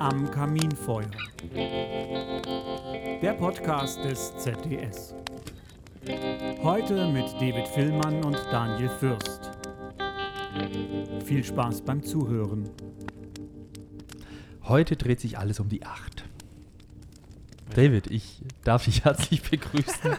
Am 0.00 0.30
Kaminfeuer. 0.30 1.10
Der 3.22 3.32
Podcast 3.38 4.04
des 4.04 4.36
ZDS. 4.36 5.14
Heute 6.62 7.08
mit 7.08 7.32
David 7.40 7.66
Villmann 7.68 8.22
und 8.22 8.36
Daniel 8.52 8.90
Fürst. 8.90 9.50
Viel 11.24 11.42
Spaß 11.42 11.80
beim 11.82 12.02
Zuhören. 12.02 12.68
Heute 14.64 14.96
dreht 14.96 15.20
sich 15.20 15.38
alles 15.38 15.60
um 15.60 15.70
die 15.70 15.86
Acht. 15.86 16.24
David, 17.74 18.08
ich 18.08 18.42
darf 18.62 18.84
dich 18.84 19.04
herzlich 19.04 19.42
begrüßen 19.42 20.12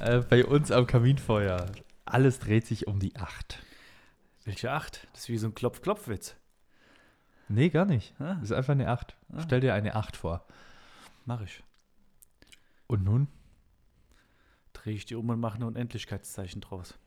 äh, 0.00 0.18
bei 0.28 0.44
uns 0.44 0.72
am 0.72 0.88
Kaminfeuer. 0.88 1.66
Alles 2.04 2.40
dreht 2.40 2.66
sich 2.66 2.88
um 2.88 2.98
die 2.98 3.14
Acht. 3.14 3.60
Welche 4.44 4.72
acht? 4.72 5.06
Das 5.12 5.22
ist 5.22 5.28
wie 5.28 5.38
so 5.38 5.46
ein 5.46 5.54
Klopf-Klopf-Witz. 5.54 6.36
Nee, 7.48 7.68
gar 7.68 7.84
nicht. 7.84 8.14
Ah. 8.20 8.34
Das 8.34 8.44
ist 8.44 8.52
einfach 8.52 8.72
eine 8.72 8.88
Acht. 8.88 9.16
Ah. 9.32 9.42
Stell 9.42 9.60
dir 9.60 9.74
eine 9.74 9.96
Acht 9.96 10.16
vor. 10.16 10.46
Mach 11.26 11.42
ich. 11.42 11.62
Und 12.86 13.04
nun? 13.04 13.28
Drehe 14.72 14.94
ich 14.94 15.04
die 15.04 15.16
um 15.16 15.28
und 15.28 15.40
mache 15.40 15.58
ein 15.58 15.64
Unendlichkeitszeichen 15.64 16.60
draus. 16.60 16.98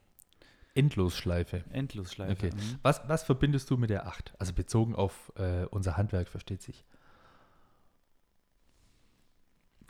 Endlosschleife. 0.76 1.64
Endlosschleife. 1.72 2.48
Okay. 2.48 2.56
Mhm. 2.56 2.80
Was, 2.82 3.08
was 3.08 3.24
verbindest 3.24 3.70
du 3.70 3.78
mit 3.78 3.90
der 3.90 4.08
Acht? 4.08 4.34
Also 4.40 4.54
bezogen 4.54 4.96
auf 4.96 5.32
äh, 5.36 5.66
unser 5.66 5.98
Handwerk, 5.98 6.28
versteht 6.28 6.62
sich. 6.62 6.86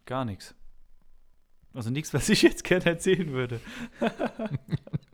Gar 0.05 0.25
nichts. 0.25 0.55
Also 1.73 1.89
nichts, 1.89 2.13
was 2.13 2.29
ich 2.29 2.41
jetzt 2.41 2.63
gerne 2.63 2.85
erzählen 2.85 3.31
würde. 3.31 3.59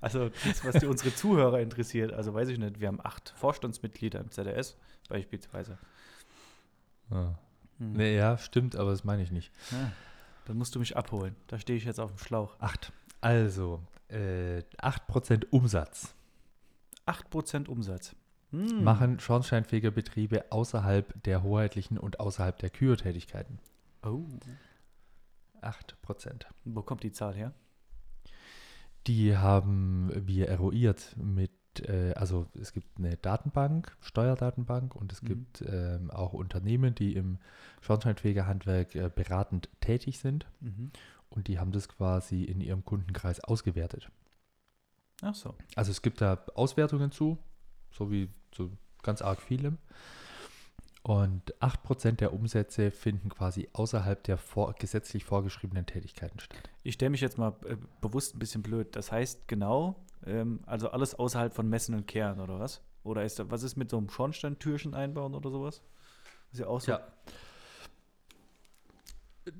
also 0.00 0.30
nichts, 0.44 0.64
was 0.64 0.76
die 0.76 0.86
unsere 0.86 1.14
Zuhörer 1.14 1.60
interessiert. 1.60 2.12
Also 2.12 2.34
weiß 2.34 2.48
ich 2.48 2.58
nicht. 2.58 2.80
Wir 2.80 2.88
haben 2.88 3.00
acht 3.02 3.34
Vorstandsmitglieder 3.36 4.20
im 4.20 4.30
ZDS 4.30 4.76
beispielsweise. 5.08 5.78
Ah. 7.10 7.34
Hm. 7.78 7.92
Nee, 7.92 8.16
ja, 8.16 8.38
stimmt, 8.38 8.76
aber 8.76 8.90
das 8.90 9.04
meine 9.04 9.22
ich 9.22 9.30
nicht. 9.30 9.52
Ja. 9.70 9.92
Dann 10.46 10.58
musst 10.58 10.74
du 10.74 10.78
mich 10.78 10.96
abholen. 10.96 11.34
Da 11.46 11.58
stehe 11.58 11.76
ich 11.76 11.84
jetzt 11.84 12.00
auf 12.00 12.10
dem 12.10 12.18
Schlauch. 12.18 12.56
Acht. 12.60 12.92
Also, 13.20 13.80
äh, 14.08 14.62
8% 14.78 15.46
Umsatz 15.50 16.14
8% 17.06 17.68
Umsatz. 17.68 18.14
Hm. 18.50 18.84
machen 18.84 19.18
Schornsteinfegerbetriebe 19.18 20.52
außerhalb 20.52 21.24
der 21.24 21.42
hoheitlichen 21.42 21.98
und 21.98 22.20
außerhalb 22.20 22.56
der 22.58 22.70
Kühe-Tätigkeiten. 22.70 23.58
Oh. 24.04 24.26
8%. 25.60 26.46
Wo 26.64 26.82
kommt 26.82 27.02
die 27.02 27.10
Zahl 27.10 27.34
her? 27.34 27.52
Die 29.06 29.36
haben 29.36 30.10
wir 30.14 30.48
eruiert 30.48 31.14
mit, 31.18 31.50
äh, 31.80 32.12
also 32.14 32.46
es 32.58 32.72
gibt 32.72 32.98
eine 32.98 33.16
Datenbank, 33.16 33.96
Steuerdatenbank 34.00 34.94
und 34.94 35.12
es 35.12 35.22
Mhm. 35.22 35.26
gibt 35.26 35.64
ähm, 35.66 36.10
auch 36.10 36.32
Unternehmen, 36.32 36.94
die 36.94 37.14
im 37.14 37.38
Schornsteinfegerhandwerk 37.82 38.94
äh, 38.94 39.10
beratend 39.14 39.68
tätig 39.80 40.18
sind 40.18 40.46
Mhm. 40.60 40.90
und 41.28 41.48
die 41.48 41.58
haben 41.58 41.72
das 41.72 41.88
quasi 41.88 42.44
in 42.44 42.60
ihrem 42.60 42.84
Kundenkreis 42.84 43.40
ausgewertet. 43.40 44.10
Ach 45.22 45.34
so. 45.34 45.54
Also 45.76 45.90
es 45.90 46.02
gibt 46.02 46.20
da 46.20 46.42
Auswertungen 46.54 47.10
zu, 47.10 47.38
so 47.90 48.10
wie 48.10 48.28
zu 48.52 48.72
ganz 49.02 49.20
arg 49.22 49.40
vielem. 49.40 49.78
Und 51.06 51.54
8% 51.60 52.12
der 52.12 52.32
Umsätze 52.32 52.90
finden 52.90 53.28
quasi 53.28 53.68
außerhalb 53.74 54.22
der 54.24 54.38
vor, 54.38 54.72
gesetzlich 54.72 55.26
vorgeschriebenen 55.26 55.84
Tätigkeiten 55.84 56.38
statt. 56.40 56.70
Ich 56.82 56.94
stelle 56.94 57.10
mich 57.10 57.20
jetzt 57.20 57.36
mal 57.36 57.54
äh, 57.66 57.76
bewusst 58.00 58.34
ein 58.34 58.38
bisschen 58.38 58.62
blöd. 58.62 58.96
Das 58.96 59.12
heißt 59.12 59.46
genau, 59.46 60.02
ähm, 60.24 60.60
also 60.64 60.88
alles 60.88 61.14
außerhalb 61.14 61.52
von 61.52 61.68
Messen 61.68 61.94
und 61.94 62.06
Kehren 62.06 62.40
oder 62.40 62.58
was? 62.58 62.80
Oder 63.02 63.22
ist 63.22 63.38
da, 63.38 63.50
was 63.50 63.62
ist 63.62 63.76
mit 63.76 63.90
so 63.90 63.98
einem 63.98 64.08
Schornsteintürchen 64.08 64.94
einbauen 64.94 65.34
oder 65.34 65.50
sowas? 65.50 65.82
Ist 66.52 66.60
ja 66.60 66.68
auch 66.68 66.80
so. 66.80 66.92
Ja. 66.92 67.00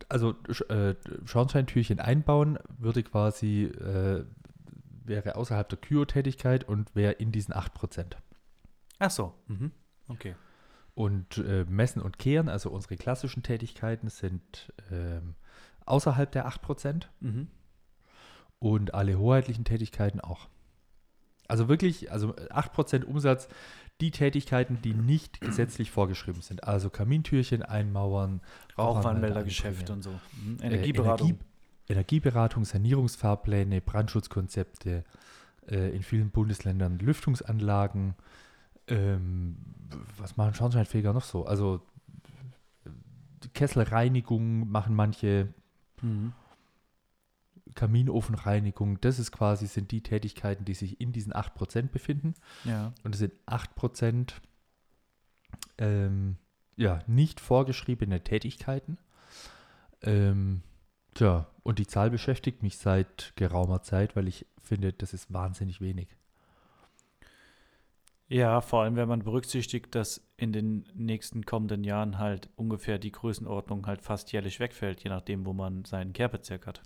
Also 0.08 0.34
äh, 0.70 0.94
Schornsteintürchen 1.26 2.00
einbauen 2.00 2.58
würde 2.78 3.02
quasi, 3.02 3.64
äh, 3.64 4.24
wäre 5.04 5.36
außerhalb 5.36 5.68
der 5.68 5.78
Kyo-Tätigkeit 5.78 6.66
und 6.66 6.96
wäre 6.96 7.12
in 7.12 7.32
diesen 7.32 7.52
8%. 7.52 8.16
Ach 8.98 9.10
so. 9.10 9.34
Mhm. 9.46 9.72
Okay. 10.08 10.36
Und 10.94 11.38
äh, 11.38 11.64
Messen 11.68 12.00
und 12.00 12.18
Kehren, 12.18 12.48
also 12.48 12.70
unsere 12.70 12.96
klassischen 12.96 13.42
Tätigkeiten, 13.42 14.08
sind 14.08 14.72
ähm, 14.92 15.34
außerhalb 15.86 16.30
der 16.30 16.48
8%. 16.48 17.06
Mhm. 17.20 17.48
und 18.60 18.94
alle 18.94 19.18
hoheitlichen 19.18 19.64
Tätigkeiten 19.64 20.20
auch. 20.20 20.48
Also 21.48 21.68
wirklich, 21.68 22.10
also 22.10 22.34
8% 22.34 23.04
Umsatz, 23.04 23.48
die 24.00 24.10
Tätigkeiten, 24.10 24.78
die 24.82 24.94
nicht 24.94 25.40
gesetzlich 25.40 25.90
vorgeschrieben 25.90 26.42
sind. 26.42 26.64
Also 26.64 26.90
Kamintürchen 26.90 27.62
einmauern, 27.62 28.40
Rauchwarnmeldergeschäft 28.78 29.88
Rauchwarnmelder 29.88 29.92
und 29.92 30.02
so. 30.02 30.10
Mhm. 30.42 30.58
äh, 30.60 30.66
Energieberatung. 30.66 31.28
Energie, 31.28 31.44
Energieberatung, 31.88 32.64
Sanierungsfahrpläne, 32.64 33.80
Brandschutzkonzepte, 33.80 35.04
äh, 35.68 35.94
in 35.94 36.02
vielen 36.02 36.30
Bundesländern 36.30 36.98
Lüftungsanlagen. 36.98 38.14
Ähm, 38.88 39.56
was 40.18 40.36
machen 40.36 40.54
Schornsteinfeger 40.54 41.12
noch 41.12 41.24
so? 41.24 41.46
Also 41.46 41.80
Kesselreinigung 43.52 44.68
machen 44.70 44.94
manche, 44.94 45.52
Mhm. 46.02 46.32
Kaminofenreinigung, 47.74 49.00
das 49.00 49.18
ist 49.18 49.32
quasi, 49.32 49.66
sind 49.66 49.90
die 49.90 50.02
Tätigkeiten, 50.02 50.64
die 50.64 50.74
sich 50.74 51.00
in 51.00 51.12
diesen 51.12 51.32
8% 51.32 51.90
befinden. 51.90 52.34
Ja. 52.64 52.92
Und 53.02 53.14
es 53.14 53.18
sind 53.18 53.32
8% 53.46 54.34
ähm, 55.78 56.36
ja, 56.76 57.00
nicht 57.06 57.40
vorgeschriebene 57.40 58.22
Tätigkeiten. 58.22 58.98
Ähm, 60.02 60.62
tja, 61.14 61.48
und 61.62 61.78
die 61.78 61.86
Zahl 61.86 62.10
beschäftigt 62.10 62.62
mich 62.62 62.78
seit 62.78 63.32
geraumer 63.36 63.82
Zeit, 63.82 64.14
weil 64.14 64.28
ich 64.28 64.46
finde, 64.62 64.92
das 64.92 65.14
ist 65.14 65.32
wahnsinnig 65.32 65.80
wenig. 65.80 66.08
Ja, 68.28 68.60
vor 68.62 68.82
allem, 68.82 68.96
wenn 68.96 69.08
man 69.08 69.22
berücksichtigt, 69.22 69.94
dass 69.94 70.22
in 70.36 70.52
den 70.52 70.86
nächsten 70.94 71.44
kommenden 71.44 71.84
Jahren 71.84 72.18
halt 72.18 72.48
ungefähr 72.56 72.98
die 72.98 73.12
Größenordnung 73.12 73.86
halt 73.86 74.00
fast 74.02 74.32
jährlich 74.32 74.60
wegfällt, 74.60 75.04
je 75.04 75.10
nachdem, 75.10 75.44
wo 75.44 75.52
man 75.52 75.84
seinen 75.84 76.12
Kehrbezirk 76.14 76.66
hat. 76.66 76.82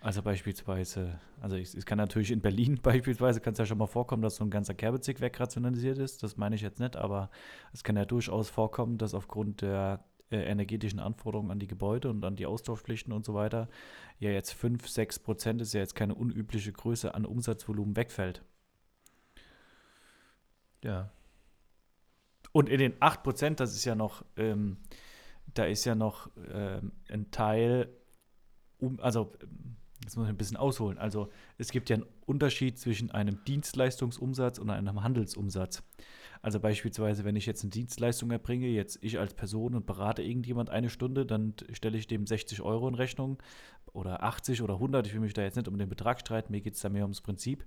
Also 0.00 0.22
beispielsweise, 0.22 1.20
also 1.40 1.56
ich- 1.56 1.74
es 1.74 1.86
kann 1.86 1.98
natürlich 1.98 2.30
in 2.32 2.40
Berlin 2.40 2.80
beispielsweise, 2.82 3.40
kann 3.40 3.52
es 3.54 3.58
ja 3.60 3.66
schon 3.66 3.78
mal 3.78 3.86
vorkommen, 3.86 4.22
dass 4.22 4.36
so 4.36 4.44
ein 4.44 4.50
ganzer 4.50 4.74
Kehrbezirk 4.74 5.20
wegrationalisiert 5.20 5.98
ist. 5.98 6.22
Das 6.22 6.36
meine 6.36 6.56
ich 6.56 6.62
jetzt 6.62 6.80
nicht, 6.80 6.96
aber 6.96 7.30
es 7.72 7.84
kann 7.84 7.96
ja 7.96 8.04
durchaus 8.04 8.50
vorkommen, 8.50 8.98
dass 8.98 9.14
aufgrund 9.14 9.62
der 9.62 10.04
äh, 10.30 10.38
energetischen 10.38 11.00
Anforderungen 11.00 11.50
an 11.52 11.60
die 11.60 11.68
Gebäude 11.68 12.10
und 12.10 12.24
an 12.24 12.36
die 12.36 12.46
Austauschpflichten 12.46 13.12
und 13.12 13.24
so 13.24 13.34
weiter, 13.34 13.68
ja 14.18 14.30
jetzt 14.30 14.52
5, 14.52 14.88
6 14.88 15.18
Prozent 15.20 15.62
ist 15.62 15.74
ja 15.74 15.80
jetzt 15.80 15.94
keine 15.94 16.14
unübliche 16.16 16.72
Größe 16.72 17.14
an 17.14 17.26
Umsatzvolumen 17.26 17.96
wegfällt. 17.96 18.42
Ja. 20.82 21.10
Und 22.52 22.68
in 22.68 22.78
den 22.78 22.94
8%, 22.98 23.56
das 23.56 23.74
ist 23.74 23.84
ja 23.84 23.94
noch, 23.94 24.24
ähm, 24.36 24.78
da 25.54 25.64
ist 25.64 25.84
ja 25.84 25.94
noch 25.94 26.30
ähm, 26.52 26.92
ein 27.08 27.30
Teil, 27.30 27.88
um, 28.78 28.98
also 29.00 29.32
jetzt 30.02 30.16
muss 30.16 30.26
ich 30.26 30.30
ein 30.30 30.36
bisschen 30.36 30.56
ausholen. 30.56 30.98
Also 30.98 31.28
es 31.58 31.70
gibt 31.70 31.90
ja 31.90 31.96
einen 31.96 32.06
Unterschied 32.26 32.78
zwischen 32.78 33.10
einem 33.10 33.44
Dienstleistungsumsatz 33.44 34.58
und 34.58 34.70
einem 34.70 35.02
Handelsumsatz. 35.02 35.82
Also 36.42 36.58
beispielsweise, 36.58 37.24
wenn 37.24 37.36
ich 37.36 37.44
jetzt 37.44 37.62
eine 37.62 37.70
Dienstleistung 37.70 38.30
erbringe, 38.30 38.66
jetzt 38.66 38.98
ich 39.02 39.18
als 39.18 39.34
Person 39.34 39.74
und 39.74 39.84
berate 39.84 40.22
irgendjemand 40.22 40.70
eine 40.70 40.88
Stunde, 40.88 41.26
dann 41.26 41.54
stelle 41.72 41.98
ich 41.98 42.06
dem 42.06 42.26
60 42.26 42.62
Euro 42.62 42.88
in 42.88 42.94
Rechnung 42.94 43.38
oder 43.92 44.22
80 44.22 44.62
oder 44.62 44.74
100. 44.74 45.06
Ich 45.06 45.12
will 45.12 45.20
mich 45.20 45.34
da 45.34 45.42
jetzt 45.42 45.56
nicht 45.56 45.68
um 45.68 45.76
den 45.76 45.88
Betrag 45.88 46.20
streiten, 46.20 46.52
mir 46.52 46.62
geht 46.62 46.74
es 46.74 46.80
da 46.80 46.88
mehr 46.88 47.02
ums 47.02 47.20
Prinzip. 47.20 47.66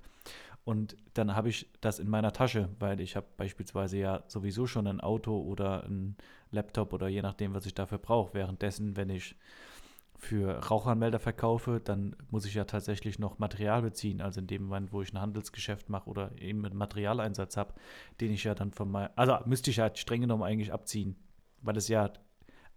Und 0.65 0.95
dann 1.13 1.35
habe 1.35 1.49
ich 1.49 1.69
das 1.81 1.99
in 1.99 2.09
meiner 2.09 2.31
Tasche, 2.31 2.69
weil 2.79 3.01
ich 3.01 3.15
habe 3.15 3.27
beispielsweise 3.35 3.97
ja 3.97 4.23
sowieso 4.27 4.65
schon 4.65 4.87
ein 4.87 5.01
Auto 5.01 5.37
oder 5.37 5.83
ein 5.83 6.15
Laptop 6.51 6.93
oder 6.93 7.09
je 7.09 7.21
nachdem, 7.21 7.53
was 7.53 7.65
ich 7.65 7.73
dafür 7.73 7.97
brauche. 7.97 8.33
Währenddessen, 8.33 8.95
wenn 8.95 9.09
ich 9.09 9.35
für 10.17 10.59
Rauchanmelder 10.59 11.19
verkaufe, 11.19 11.81
dann 11.83 12.15
muss 12.29 12.45
ich 12.45 12.53
ja 12.53 12.63
tatsächlich 12.63 13.19
noch 13.19 13.39
Material 13.39 13.81
beziehen. 13.81 14.21
Also 14.21 14.39
in 14.39 14.47
dem 14.47 14.63
Moment, 14.63 14.93
wo 14.93 15.01
ich 15.01 15.13
ein 15.13 15.19
Handelsgeschäft 15.19 15.89
mache 15.89 16.09
oder 16.09 16.31
eben 16.39 16.65
einen 16.65 16.77
Materialeinsatz 16.77 17.57
habe, 17.57 17.73
den 18.21 18.31
ich 18.31 18.45
ja 18.45 18.55
dann 18.55 18.71
von 18.71 18.89
meinem, 18.89 19.09
also 19.17 19.37
müsste 19.45 19.69
ich 19.69 19.77
ja 19.77 19.93
streng 19.93 20.21
genommen 20.21 20.43
eigentlich 20.43 20.71
abziehen, 20.71 21.17
weil 21.61 21.75
es 21.75 21.89
ja 21.89 22.09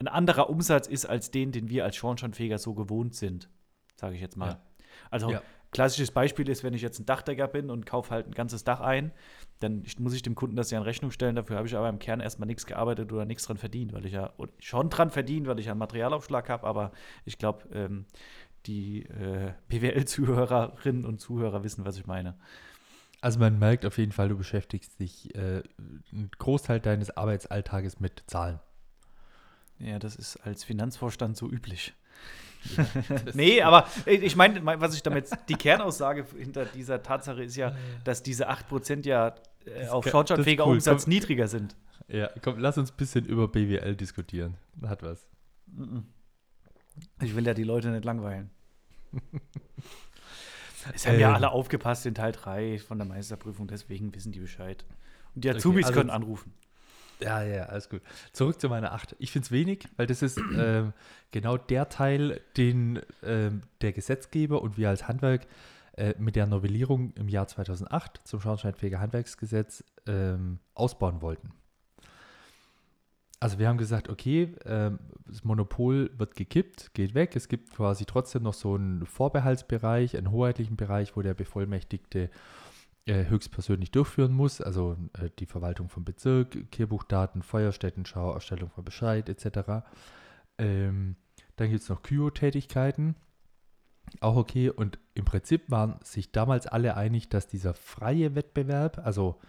ein 0.00 0.09
anderer 0.09 0.50
Umsatz 0.50 0.88
ist 0.88 1.06
als 1.06 1.31
den, 1.31 1.53
den 1.53 1.71
wir 1.71 1.85
als 1.85 1.94
Schornsteinfeger 1.94 2.59
so 2.59 2.75
gewohnt 2.75 3.15
sind, 3.15 3.49
sage 3.94 4.17
ich 4.17 4.21
jetzt 4.21 4.37
mal. 4.37 4.49
Ja. 4.49 4.61
Also 5.11 5.31
Ja. 5.31 5.43
Klassisches 5.70 6.10
Beispiel 6.10 6.48
ist, 6.48 6.64
wenn 6.64 6.74
ich 6.74 6.82
jetzt 6.82 6.98
ein 6.98 7.06
Dachdecker 7.06 7.48
bin 7.48 7.70
und 7.70 7.86
kaufe 7.86 8.10
halt 8.10 8.26
ein 8.26 8.32
ganzes 8.32 8.64
Dach 8.64 8.80
ein, 8.80 9.12
dann 9.60 9.84
muss 9.98 10.14
ich 10.14 10.22
dem 10.22 10.34
Kunden 10.34 10.56
das 10.56 10.70
ja 10.70 10.78
in 10.78 10.84
Rechnung 10.84 11.10
stellen. 11.10 11.36
Dafür 11.36 11.56
habe 11.56 11.66
ich 11.66 11.76
aber 11.76 11.88
im 11.88 11.98
Kern 11.98 12.20
erstmal 12.20 12.46
nichts 12.46 12.66
gearbeitet 12.66 13.12
oder 13.12 13.24
nichts 13.24 13.46
dran 13.46 13.56
verdient, 13.56 13.92
weil 13.92 14.04
ich 14.06 14.12
ja 14.12 14.32
schon 14.58 14.90
dran 14.90 15.10
verdient, 15.10 15.46
weil 15.46 15.58
ich 15.58 15.66
ja 15.66 15.72
einen 15.72 15.78
Materialaufschlag 15.78 16.48
habe, 16.48 16.66
aber 16.66 16.92
ich 17.24 17.38
glaube, 17.38 17.64
ähm, 17.72 18.06
die 18.66 19.02
äh, 19.04 19.52
PWL-Zuhörerinnen 19.68 21.04
und 21.04 21.20
Zuhörer 21.20 21.62
wissen, 21.64 21.84
was 21.84 21.96
ich 21.96 22.06
meine. 22.06 22.36
Also 23.20 23.38
man 23.38 23.58
merkt 23.58 23.86
auf 23.86 23.98
jeden 23.98 24.12
Fall, 24.12 24.28
du 24.28 24.36
beschäftigst 24.36 25.00
dich 25.00 25.34
äh, 25.34 25.62
einen 26.12 26.30
Großteil 26.38 26.80
deines 26.80 27.16
Arbeitsalltages 27.16 28.00
mit 28.00 28.24
Zahlen. 28.26 28.60
Ja, 29.78 29.98
das 29.98 30.16
ist 30.16 30.36
als 30.38 30.64
Finanzvorstand 30.64 31.36
so 31.36 31.48
üblich. 31.50 31.94
nee, 33.34 33.62
aber 33.62 33.86
ich 34.06 34.36
meine, 34.36 34.64
was 34.80 34.94
ich 34.94 35.02
damit, 35.02 35.28
die 35.48 35.54
Kernaussage 35.54 36.26
hinter 36.36 36.64
dieser 36.66 37.02
Tatsache 37.02 37.42
ist 37.44 37.56
ja, 37.56 37.74
dass 38.04 38.22
diese 38.22 38.50
8% 38.50 39.06
ja 39.06 39.34
äh, 39.64 39.88
auf 39.88 40.06
schornsteinfähiger 40.06 40.66
cool. 40.66 40.74
Umsatz 40.74 41.04
Komm. 41.04 41.12
niedriger 41.14 41.48
sind. 41.48 41.76
Ja, 42.08 42.30
komm, 42.42 42.58
lass 42.58 42.78
uns 42.78 42.90
ein 42.92 42.96
bisschen 42.96 43.24
über 43.26 43.48
BWL 43.48 43.96
diskutieren. 43.96 44.56
Hat 44.86 45.02
was. 45.02 45.26
Ich 47.20 47.34
will 47.34 47.46
ja 47.46 47.52
die 47.54 47.64
Leute 47.64 47.88
nicht 47.90 48.04
langweilen. 48.04 48.50
Es 50.94 51.06
haben 51.06 51.18
ja 51.18 51.30
Ähm. 51.30 51.34
alle 51.34 51.50
aufgepasst 51.50 52.06
in 52.06 52.14
Teil 52.14 52.30
3 52.32 52.78
von 52.78 52.98
der 52.98 53.06
Meisterprüfung, 53.08 53.66
deswegen 53.66 54.14
wissen 54.14 54.30
die 54.32 54.38
Bescheid. 54.38 54.84
Und 55.34 55.42
die 55.44 55.48
Okay, 55.48 55.58
Azubis 55.58 55.86
also- 55.86 55.98
können 55.98 56.10
anrufen. 56.10 56.52
Ja, 57.20 57.42
ja, 57.42 57.64
alles 57.64 57.88
gut. 57.88 58.02
Zurück 58.32 58.60
zu 58.60 58.68
meiner 58.68 58.92
8. 58.92 59.16
Ich 59.18 59.30
finde 59.30 59.46
es 59.46 59.50
wenig, 59.50 59.88
weil 59.96 60.06
das 60.06 60.22
ist 60.22 60.38
ähm, 60.56 60.92
genau 61.30 61.56
der 61.56 61.88
Teil, 61.88 62.40
den 62.56 63.00
ähm, 63.22 63.62
der 63.80 63.92
Gesetzgeber 63.92 64.62
und 64.62 64.76
wir 64.76 64.88
als 64.90 65.08
Handwerk 65.08 65.46
äh, 65.96 66.14
mit 66.18 66.36
der 66.36 66.46
Novellierung 66.46 67.12
im 67.14 67.28
Jahr 67.28 67.46
2008 67.46 68.20
zum 68.24 68.40
Schornsteinfeger 68.40 69.00
Handwerksgesetz 69.00 69.82
ähm, 70.06 70.58
ausbauen 70.74 71.22
wollten. 71.22 71.52
Also 73.38 73.58
wir 73.58 73.68
haben 73.68 73.78
gesagt, 73.78 74.08
okay, 74.08 74.54
ähm, 74.64 74.98
das 75.26 75.44
Monopol 75.44 76.10
wird 76.16 76.36
gekippt, 76.36 76.94
geht 76.94 77.14
weg. 77.14 77.36
Es 77.36 77.48
gibt 77.48 77.70
quasi 77.70 78.06
trotzdem 78.06 78.42
noch 78.42 78.54
so 78.54 78.74
einen 78.74 79.04
Vorbehaltsbereich, 79.04 80.16
einen 80.16 80.30
hoheitlichen 80.30 80.76
Bereich, 80.76 81.16
wo 81.16 81.22
der 81.22 81.34
Bevollmächtigte 81.34 82.24
äh, 82.24 82.28
höchstpersönlich 83.14 83.93
durchführen 83.93 84.32
muss, 84.32 84.61
also 84.61 84.97
äh, 85.19 85.31
die 85.38 85.47
Verwaltung 85.47 85.88
vom 85.88 86.05
Bezirk, 86.05 86.70
Kehrbuchdaten, 86.70 87.43
Feuerstättenschau, 87.43 88.32
Erstellung 88.32 88.70
von 88.70 88.85
Bescheid 88.85 89.29
etc. 89.29 89.87
Ähm, 90.58 91.17
dann 91.56 91.70
gibt 91.70 91.82
es 91.82 91.88
noch 91.88 92.03
Kyo-Tätigkeiten, 92.03 93.14
auch 94.20 94.37
okay. 94.37 94.70
Und 94.70 94.99
im 95.14 95.25
Prinzip 95.25 95.70
waren 95.70 95.99
sich 96.03 96.32
damals 96.32 96.67
alle 96.67 96.97
einig, 96.97 97.29
dass 97.29 97.47
dieser 97.47 97.75
freie 97.75 98.35
Wettbewerb, 98.35 98.99
also 99.05 99.41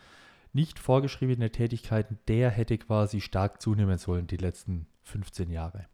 nicht 0.53 0.79
vorgeschriebene 0.79 1.51
Tätigkeiten, 1.51 2.19
der 2.27 2.49
hätte 2.49 2.77
quasi 2.77 3.21
stark 3.21 3.61
zunehmen 3.61 3.97
sollen 3.97 4.27
die 4.27 4.37
letzten 4.37 4.87
15 5.03 5.49
Jahre. 5.49 5.85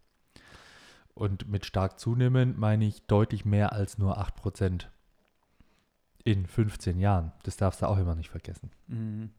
Und 1.14 1.48
mit 1.48 1.66
stark 1.66 2.00
zunehmen 2.00 2.56
meine 2.58 2.86
ich 2.86 3.06
deutlich 3.06 3.46
mehr 3.46 3.74
als 3.74 3.98
nur 3.98 4.20
8% 4.20 4.88
in 6.24 6.46
15 6.46 7.00
Jahren. 7.00 7.32
Das 7.44 7.58
darfst 7.58 7.82
du 7.82 7.88
auch 7.88 7.98
immer 7.98 8.16
nicht 8.16 8.30
vergessen. 8.30 8.72
Mhm. 8.88 9.32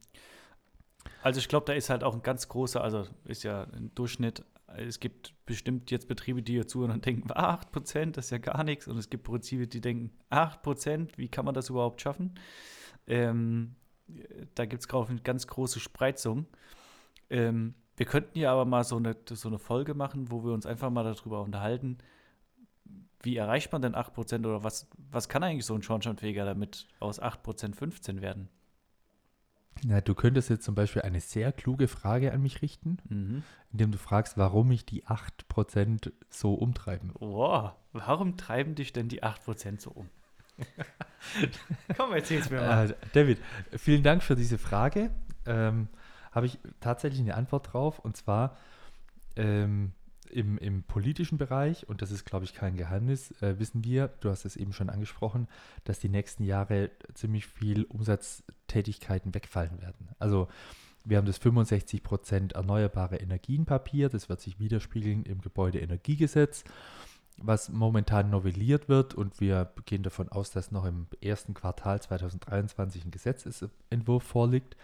Also 1.22 1.38
ich 1.38 1.48
glaube, 1.48 1.66
da 1.66 1.72
ist 1.72 1.90
halt 1.90 2.04
auch 2.04 2.14
ein 2.14 2.22
ganz 2.22 2.48
großer, 2.48 2.82
also 2.82 3.06
ist 3.25 3.42
ja 3.42 3.64
ein 3.64 3.94
Durchschnitt. 3.94 4.44
Es 4.76 5.00
gibt 5.00 5.34
bestimmt 5.46 5.90
jetzt 5.90 6.08
Betriebe, 6.08 6.42
die 6.42 6.52
hier 6.52 6.66
zuhören 6.66 6.90
und 6.90 7.06
denken, 7.06 7.31
ah, 7.32 7.54
8%, 7.54 8.12
das 8.12 8.26
ist 8.26 8.31
ja 8.31 8.38
gar 8.38 8.64
nichts. 8.64 8.88
Und 8.88 8.98
es 8.98 9.08
gibt 9.08 9.31
Betriebe, 9.31 9.66
die 9.66 9.81
denken, 9.81 10.10
8%, 10.31 11.10
wie 11.16 11.28
kann 11.28 11.44
man 11.44 11.54
das 11.54 11.70
überhaupt 11.70 12.00
schaffen? 12.00 12.34
Ähm, 13.06 13.76
da 14.54 14.66
gibt 14.66 14.82
es, 14.82 14.92
eine 14.92 15.20
ganz 15.20 15.46
große 15.46 15.81
Spreizung. 15.81 16.46
Ähm, 17.31 17.75
wir 17.96 18.06
könnten 18.06 18.38
ja 18.38 18.52
aber 18.52 18.64
mal 18.64 18.84
so 18.84 18.96
eine, 18.96 19.16
so 19.31 19.48
eine 19.48 19.58
Folge 19.58 19.94
machen, 19.94 20.31
wo 20.31 20.44
wir 20.44 20.52
uns 20.52 20.66
einfach 20.66 20.90
mal 20.90 21.04
darüber 21.04 21.42
unterhalten, 21.42 21.98
wie 23.25 23.37
erreicht 23.37 23.73
man 23.73 23.82
denn 23.82 23.94
8% 23.94 24.41
oder 24.47 24.62
was, 24.65 24.88
was 25.11 25.29
kann 25.29 25.43
eigentlich 25.43 25.67
so 25.67 25.75
ein 25.75 25.82
Schornsteinfeger 25.82 26.44
damit 26.44 26.87
aus 27.00 27.21
8% 27.21 27.75
15 27.75 28.21
werden? 28.21 28.49
Na, 29.85 30.00
du 30.00 30.15
könntest 30.15 30.50
jetzt 30.50 30.65
zum 30.65 30.75
Beispiel 30.75 31.03
eine 31.03 31.21
sehr 31.21 31.53
kluge 31.53 31.88
Frage 31.88 32.32
an 32.32 32.41
mich 32.43 32.62
richten, 32.62 32.99
Mhm. 33.09 33.43
indem 33.73 33.91
du 33.91 33.99
fragst, 33.99 34.38
warum 34.38 34.69
mich 34.69 34.87
die 34.87 35.05
8% 35.06 36.12
so 36.31 36.55
umtreiben. 36.55 37.11
Wow, 37.19 37.73
warum 37.93 38.37
treiben 38.37 38.75
dich 38.76 38.93
denn 38.93 39.09
die 39.09 39.23
8% 39.23 39.81
so 39.81 39.91
um? 39.91 40.09
Komm, 41.97 42.12
erzähl's 42.12 42.50
mir 42.50 42.61
mal. 42.61 42.91
Äh, 42.91 42.94
David, 43.12 43.38
vielen 43.77 44.03
Dank 44.03 44.23
für 44.23 44.37
diese 44.37 44.59
Frage. 44.59 45.11
Ähm, 45.47 45.88
Habe 46.31 46.47
ich 46.47 46.59
tatsächlich 46.81 47.20
eine 47.20 47.35
Antwort 47.35 47.73
drauf 47.73 47.99
und 47.99 48.17
zwar 48.17 48.56
ähm, 49.37 49.93
im, 50.31 50.59
im 50.59 50.82
politischen 50.82 51.38
Bereich, 51.38 51.88
und 51.88 52.03
das 52.03 52.11
ist, 52.11 52.25
glaube 52.25 52.44
ich, 52.44 52.55
kein 52.55 52.76
Geheimnis, 52.76 53.31
äh, 53.43 53.59
wissen 53.59 53.85
wir, 53.85 54.09
du 54.21 54.31
hast 54.31 54.44
es 54.44 54.56
eben 54.56 54.73
schon 54.73 54.91
angesprochen, 54.91 55.49
dass 55.85 56.00
die 56.00 56.09
nächsten 56.09 56.44
Jahre 56.44 56.91
ziemlich 57.15 57.47
viel 57.47 57.85
Umsatztätigkeiten 57.85 59.35
wegfallen 59.35 59.81
werden. 59.81 60.09
Also 60.19 60.49
wir 61.05 61.19
haben 61.19 61.26
das 61.26 61.41
65% 61.41 62.55
erneuerbare 62.55 63.17
Energienpapier, 63.17 64.09
das 64.09 64.29
wird 64.29 64.41
sich 64.41 64.59
widerspiegeln 64.59 65.25
im 65.25 65.41
Gebäudeenergiegesetz, 65.41 66.65
was 67.37 67.69
momentan 67.69 68.31
novelliert 68.31 68.88
wird 68.88 69.15
und 69.15 69.41
wir 69.41 69.73
gehen 69.85 70.03
davon 70.03 70.29
aus, 70.29 70.50
dass 70.50 70.70
noch 70.70 70.85
im 70.85 71.06
ersten 71.20 71.53
Quartal 71.53 72.00
2023 72.00 73.05
ein 73.05 73.11
Gesetzesentwurf 73.11 74.23
vorliegt. 74.23 74.77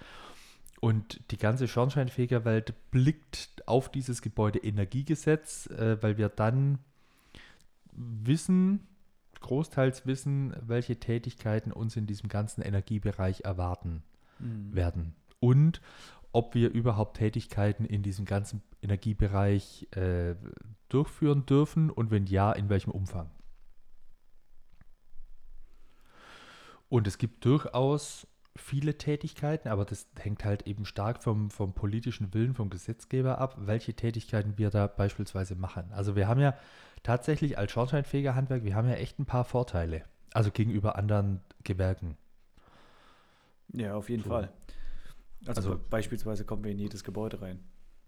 Und 0.81 1.21
die 1.31 1.37
ganze 1.37 1.69
Schornsteinfegerwelt 1.69 2.75
blickt 2.91 3.60
auf 3.71 3.91
dieses 3.91 4.21
Gebäudeenergiegesetz, 4.21 5.67
äh, 5.71 6.03
weil 6.03 6.19
wir 6.19 6.29
dann 6.29 6.79
wissen, 7.93 8.87
großteils 9.41 10.07
wissen, 10.07 10.55
welche 10.61 10.97
Tätigkeiten 10.97 11.73
uns 11.73 11.97
in 11.97 12.07
diesem 12.07 12.29
ganzen 12.29 12.61
Energiebereich 12.63 13.41
erwarten 13.43 14.03
Mhm. 14.41 14.75
werden 14.75 15.15
und 15.39 15.81
ob 16.33 16.55
wir 16.55 16.71
überhaupt 16.71 17.17
Tätigkeiten 17.17 17.85
in 17.85 18.03
diesem 18.03 18.25
ganzen 18.25 18.63
Energiebereich 18.83 19.89
äh, 19.97 20.37
durchführen 20.89 21.45
dürfen 21.45 21.91
und 21.91 22.11
wenn 22.11 22.27
ja, 22.27 22.53
in 22.53 22.69
welchem 22.69 22.93
Umfang. 22.93 23.31
Und 26.89 27.07
es 27.07 27.19
gibt 27.19 27.45
durchaus 27.45 28.27
viele 28.57 28.99
Tätigkeiten, 28.99 29.69
aber 29.69 29.85
das 29.85 30.07
hängt 30.19 30.45
halt 30.45 30.67
eben 30.67 30.85
stark 30.85 31.23
vom, 31.23 31.51
vom 31.51 31.73
politischen 31.73 32.35
Willen 32.35 32.55
vom 32.55 32.69
Gesetzgeber 32.71 33.39
ab, 33.39 33.55
welche 33.59 33.95
Tätigkeiten 33.95 34.59
wir 34.59 34.71
da 34.71 34.87
beispielsweise 34.87 35.55
machen. 35.55 35.91
Also 35.93 36.17
wir 36.17 36.27
haben 36.29 36.41
ja 36.41 36.55
tatsächlich 37.03 37.59
als 37.59 37.71
Schornsteinfegerhandwerk, 37.73 38.65
wir 38.65 38.75
haben 38.75 38.89
ja 38.89 38.95
echt 38.97 39.19
ein 39.19 39.25
paar 39.27 39.45
Vorteile, 39.45 40.05
also 40.33 40.51
gegenüber 40.51 40.97
anderen 40.97 41.41
Gewerken. 41.65 42.17
Ja, 43.73 43.95
auf 43.95 44.09
jeden 44.11 44.25
So. 44.25 44.31
Fall. 44.31 44.53
Also, 45.47 45.61
Also- 45.61 45.71
be- 45.79 45.85
beispielsweise 45.89 46.45
kommen 46.45 46.65
wir 46.65 46.73
in 46.73 46.79
jedes 46.79 47.05
Gebäude 47.05 47.41
rein. 47.41 47.61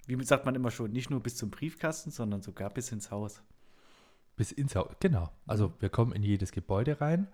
Wie 0.07 0.23
sagt 0.25 0.45
man 0.45 0.55
immer 0.57 0.71
schon, 0.73 0.91
nicht 0.91 1.11
nur 1.11 1.23
bis 1.23 1.37
zum 1.37 1.51
Briefkasten, 1.51 2.11
sondern 2.11 2.43
sogar 2.43 2.69
bis 2.71 2.91
ins 2.91 3.11
Haus. 3.13 3.41
Bis 4.35 4.51
ins 4.51 4.75
Haus, 4.75 4.91
genau. 4.99 5.31
Also 5.47 5.73
wir 5.79 5.89
kommen 5.89 6.13
in 6.13 6.23
jedes 6.25 6.51
Gebäude 6.51 7.01
rein, 7.01 7.29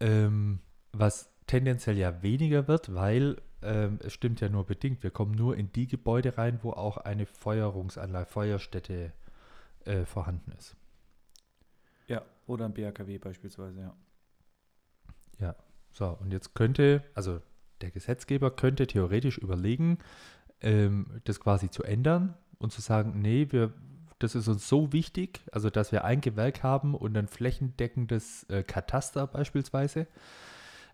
ähm, 0.00 0.58
was 0.92 1.30
tendenziell 1.46 1.98
ja 1.98 2.22
weniger 2.22 2.68
wird, 2.68 2.94
weil 2.94 3.36
ähm, 3.62 3.98
es 4.02 4.12
stimmt 4.12 4.40
ja 4.40 4.48
nur 4.48 4.64
bedingt. 4.64 5.02
Wir 5.02 5.10
kommen 5.10 5.32
nur 5.32 5.56
in 5.56 5.72
die 5.72 5.86
Gebäude 5.86 6.36
rein, 6.38 6.58
wo 6.62 6.70
auch 6.72 6.98
eine 6.98 7.26
Feuerungsanlage, 7.26 8.26
Feuerstätte 8.26 9.12
äh, 9.84 10.04
vorhanden 10.04 10.52
ist. 10.52 10.76
Ja, 12.06 12.22
oder 12.46 12.66
ein 12.66 12.74
BHKW 12.74 13.18
beispielsweise, 13.18 13.80
ja. 13.80 13.94
Ja, 15.40 15.56
so 15.92 16.06
und 16.20 16.32
jetzt 16.32 16.54
könnte, 16.54 17.02
also 17.14 17.40
der 17.80 17.90
Gesetzgeber 17.90 18.50
könnte 18.50 18.86
theoretisch 18.86 19.38
überlegen, 19.38 19.98
ähm, 20.60 21.20
das 21.24 21.40
quasi 21.40 21.70
zu 21.70 21.82
ändern 21.82 22.34
und 22.58 22.72
zu 22.72 22.80
sagen, 22.80 23.20
nee, 23.20 23.48
wir, 23.50 23.72
das 24.18 24.34
ist 24.34 24.48
uns 24.48 24.68
so 24.68 24.92
wichtig, 24.92 25.40
also 25.52 25.70
dass 25.70 25.92
wir 25.92 26.04
ein 26.04 26.20
Gewerk 26.20 26.62
haben 26.62 26.94
und 26.94 27.16
ein 27.16 27.28
flächendeckendes 27.28 28.44
äh, 28.44 28.62
Kataster 28.62 29.26
beispielsweise, 29.26 30.06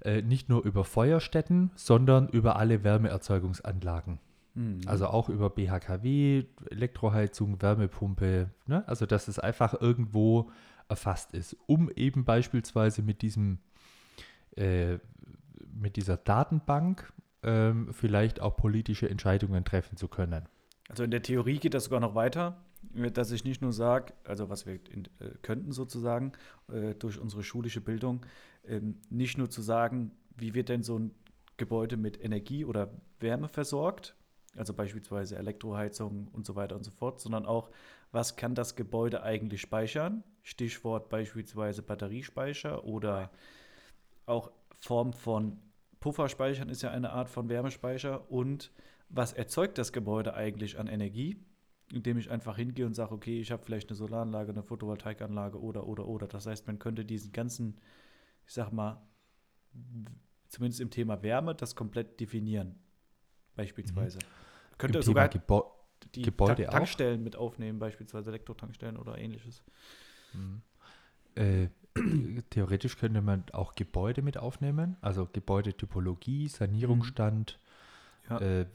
äh, 0.03 0.23
nicht 0.23 0.49
nur 0.49 0.65
über 0.65 0.85
Feuerstätten, 0.85 1.71
sondern 1.75 2.29
über 2.29 2.57
alle 2.57 2.85
Wärmeerzeugungsanlagen. 2.85 4.19
Mhm. 4.55 4.81
Also 4.87 5.07
auch 5.07 5.29
über 5.29 5.51
BHKW, 5.51 6.45
Elektroheizung, 6.71 7.61
Wärmepumpe, 7.63 8.51
ne? 8.67 8.87
also 8.89 9.07
dass 9.07 9.29
es 9.29 9.39
einfach 9.39 9.81
irgendwo 9.81 10.51
erfasst 10.89 11.33
ist, 11.35 11.57
um 11.67 11.91
eben 11.95 12.25
beispielsweise 12.25 13.03
mit 13.03 13.23
diesem 13.23 13.59
äh, 14.57 14.99
mit 15.73 15.97
dieser 15.97 16.17
Datenbank 16.17 17.13
ähm, 17.43 17.93
vielleicht 17.93 18.41
auch 18.41 18.57
politische 18.57 19.09
Entscheidungen 19.09 19.65
treffen 19.65 19.97
zu 19.97 20.09
können. 20.09 20.47
Also 20.89 21.05
in 21.05 21.11
der 21.11 21.23
Theorie 21.23 21.59
geht 21.59 21.75
das 21.75 21.85
sogar 21.85 22.01
noch 22.01 22.15
weiter, 22.15 22.61
äh, 22.95 23.11
dass 23.11 23.31
ich 23.31 23.45
nicht 23.45 23.63
nur 23.63 23.73
sage, 23.73 24.13
also 24.25 24.51
was 24.51 24.67
wir 24.67 24.75
in, 24.91 25.05
äh, 25.21 25.31
könnten 25.43 25.73
sozusagen 25.73 26.33
äh, 26.73 26.95
durch 26.95 27.19
unsere 27.19 27.43
schulische 27.43 27.81
Bildung, 27.81 28.27
ähm, 28.67 29.01
nicht 29.11 29.39
nur 29.39 29.51
zu 29.51 29.63
sagen, 29.63 30.13
wie 30.37 30.55
wird 30.55 30.69
denn 30.69 30.83
so 30.83 30.99
ein 30.99 31.15
Gebäude 31.57 31.97
mit 31.97 32.23
Energie 32.23 32.65
oder 32.65 32.91
Wärme 33.19 33.49
versorgt, 33.49 34.17
also 34.57 34.73
beispielsweise 34.73 35.37
Elektroheizung 35.37 36.29
und 36.33 36.47
so 36.47 36.57
weiter 36.57 36.77
und 36.77 36.85
so 36.85 36.91
fort, 36.91 37.21
sondern 37.21 37.47
auch, 37.47 37.71
was 38.13 38.37
kann 38.37 38.55
das 38.55 38.77
Gebäude 38.77 39.23
eigentlich 39.23 39.61
speichern? 39.61 40.25
Stichwort 40.43 41.09
beispielsweise 41.11 41.83
Batteriespeicher 41.83 42.85
oder 42.85 43.31
auch 44.27 44.51
Form 44.81 45.13
von 45.13 45.59
Pufferspeichern 46.01 46.71
ist 46.71 46.83
ja 46.83 46.91
eine 46.91 47.11
Art 47.11 47.29
von 47.29 47.49
Wärmespeicher 47.49 48.31
und 48.31 48.73
was 49.11 49.33
erzeugt 49.33 49.77
das 49.77 49.93
Gebäude 49.93 50.35
eigentlich 50.35 50.79
an 50.79 50.87
Energie? 50.87 51.37
Indem 51.93 52.19
ich 52.19 52.31
einfach 52.31 52.57
hingehe 52.57 52.87
und 52.87 52.95
sage, 52.95 53.13
okay, 53.13 53.41
ich 53.41 53.51
habe 53.51 53.65
vielleicht 53.65 53.91
eine 53.91 53.97
Solaranlage, 53.97 54.53
eine 54.53 54.63
Photovoltaikanlage 54.63 55.61
oder, 55.61 55.87
oder, 55.87 56.07
oder. 56.07 56.29
Das 56.29 56.47
heißt, 56.47 56.69
man 56.69 56.79
könnte 56.79 57.05
diesen 57.05 57.33
ganzen, 57.33 57.79
ich 58.51 58.55
sag 58.55 58.73
mal, 58.73 59.01
zumindest 60.49 60.81
im 60.81 60.91
Thema 60.91 61.23
Wärme, 61.23 61.55
das 61.55 61.77
komplett 61.77 62.19
definieren. 62.19 62.75
Beispielsweise. 63.55 64.19
Mhm. 64.19 64.77
Könnte 64.77 64.99
Im 64.99 65.05
sogar 65.05 65.29
Gebäude 65.29 65.71
die 66.17 66.23
Gebäude 66.23 66.65
Ta 66.65 66.73
Tankstellen 66.73 67.21
auch? 67.21 67.25
mit 67.25 67.37
aufnehmen, 67.37 67.79
beispielsweise 67.79 68.31
Elektrotankstellen 68.31 68.97
oder 68.97 69.19
ähnliches. 69.19 69.63
Mhm. 70.33 70.63
Äh, 71.37 71.69
theoretisch 72.51 72.99
könnte 72.99 73.23
man 73.23 73.45
auch 73.53 73.77
Gebäude 73.77 74.21
mit 74.21 74.37
aufnehmen, 74.37 74.97
also 75.01 75.29
Gebäudetypologie, 75.33 76.49
Sanierungsstand, 76.49 77.61
mhm. 78.25 78.31
ja. 78.31 78.41
äh, 78.41 78.67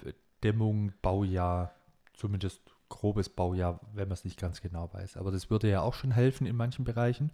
Dämmung, 0.42 0.94
Baujahr, 1.02 1.76
zumindest 2.14 2.62
grobes 2.88 3.28
Baujahr, 3.28 3.82
wenn 3.94 4.08
man 4.08 4.14
es 4.14 4.24
nicht 4.24 4.40
ganz 4.40 4.62
genau 4.62 4.94
weiß. 4.94 5.18
Aber 5.18 5.32
das 5.32 5.50
würde 5.50 5.70
ja 5.70 5.82
auch 5.82 5.96
schon 5.96 6.12
helfen 6.12 6.48
in 6.48 6.56
manchen 6.56 6.86
Bereichen, 6.86 7.32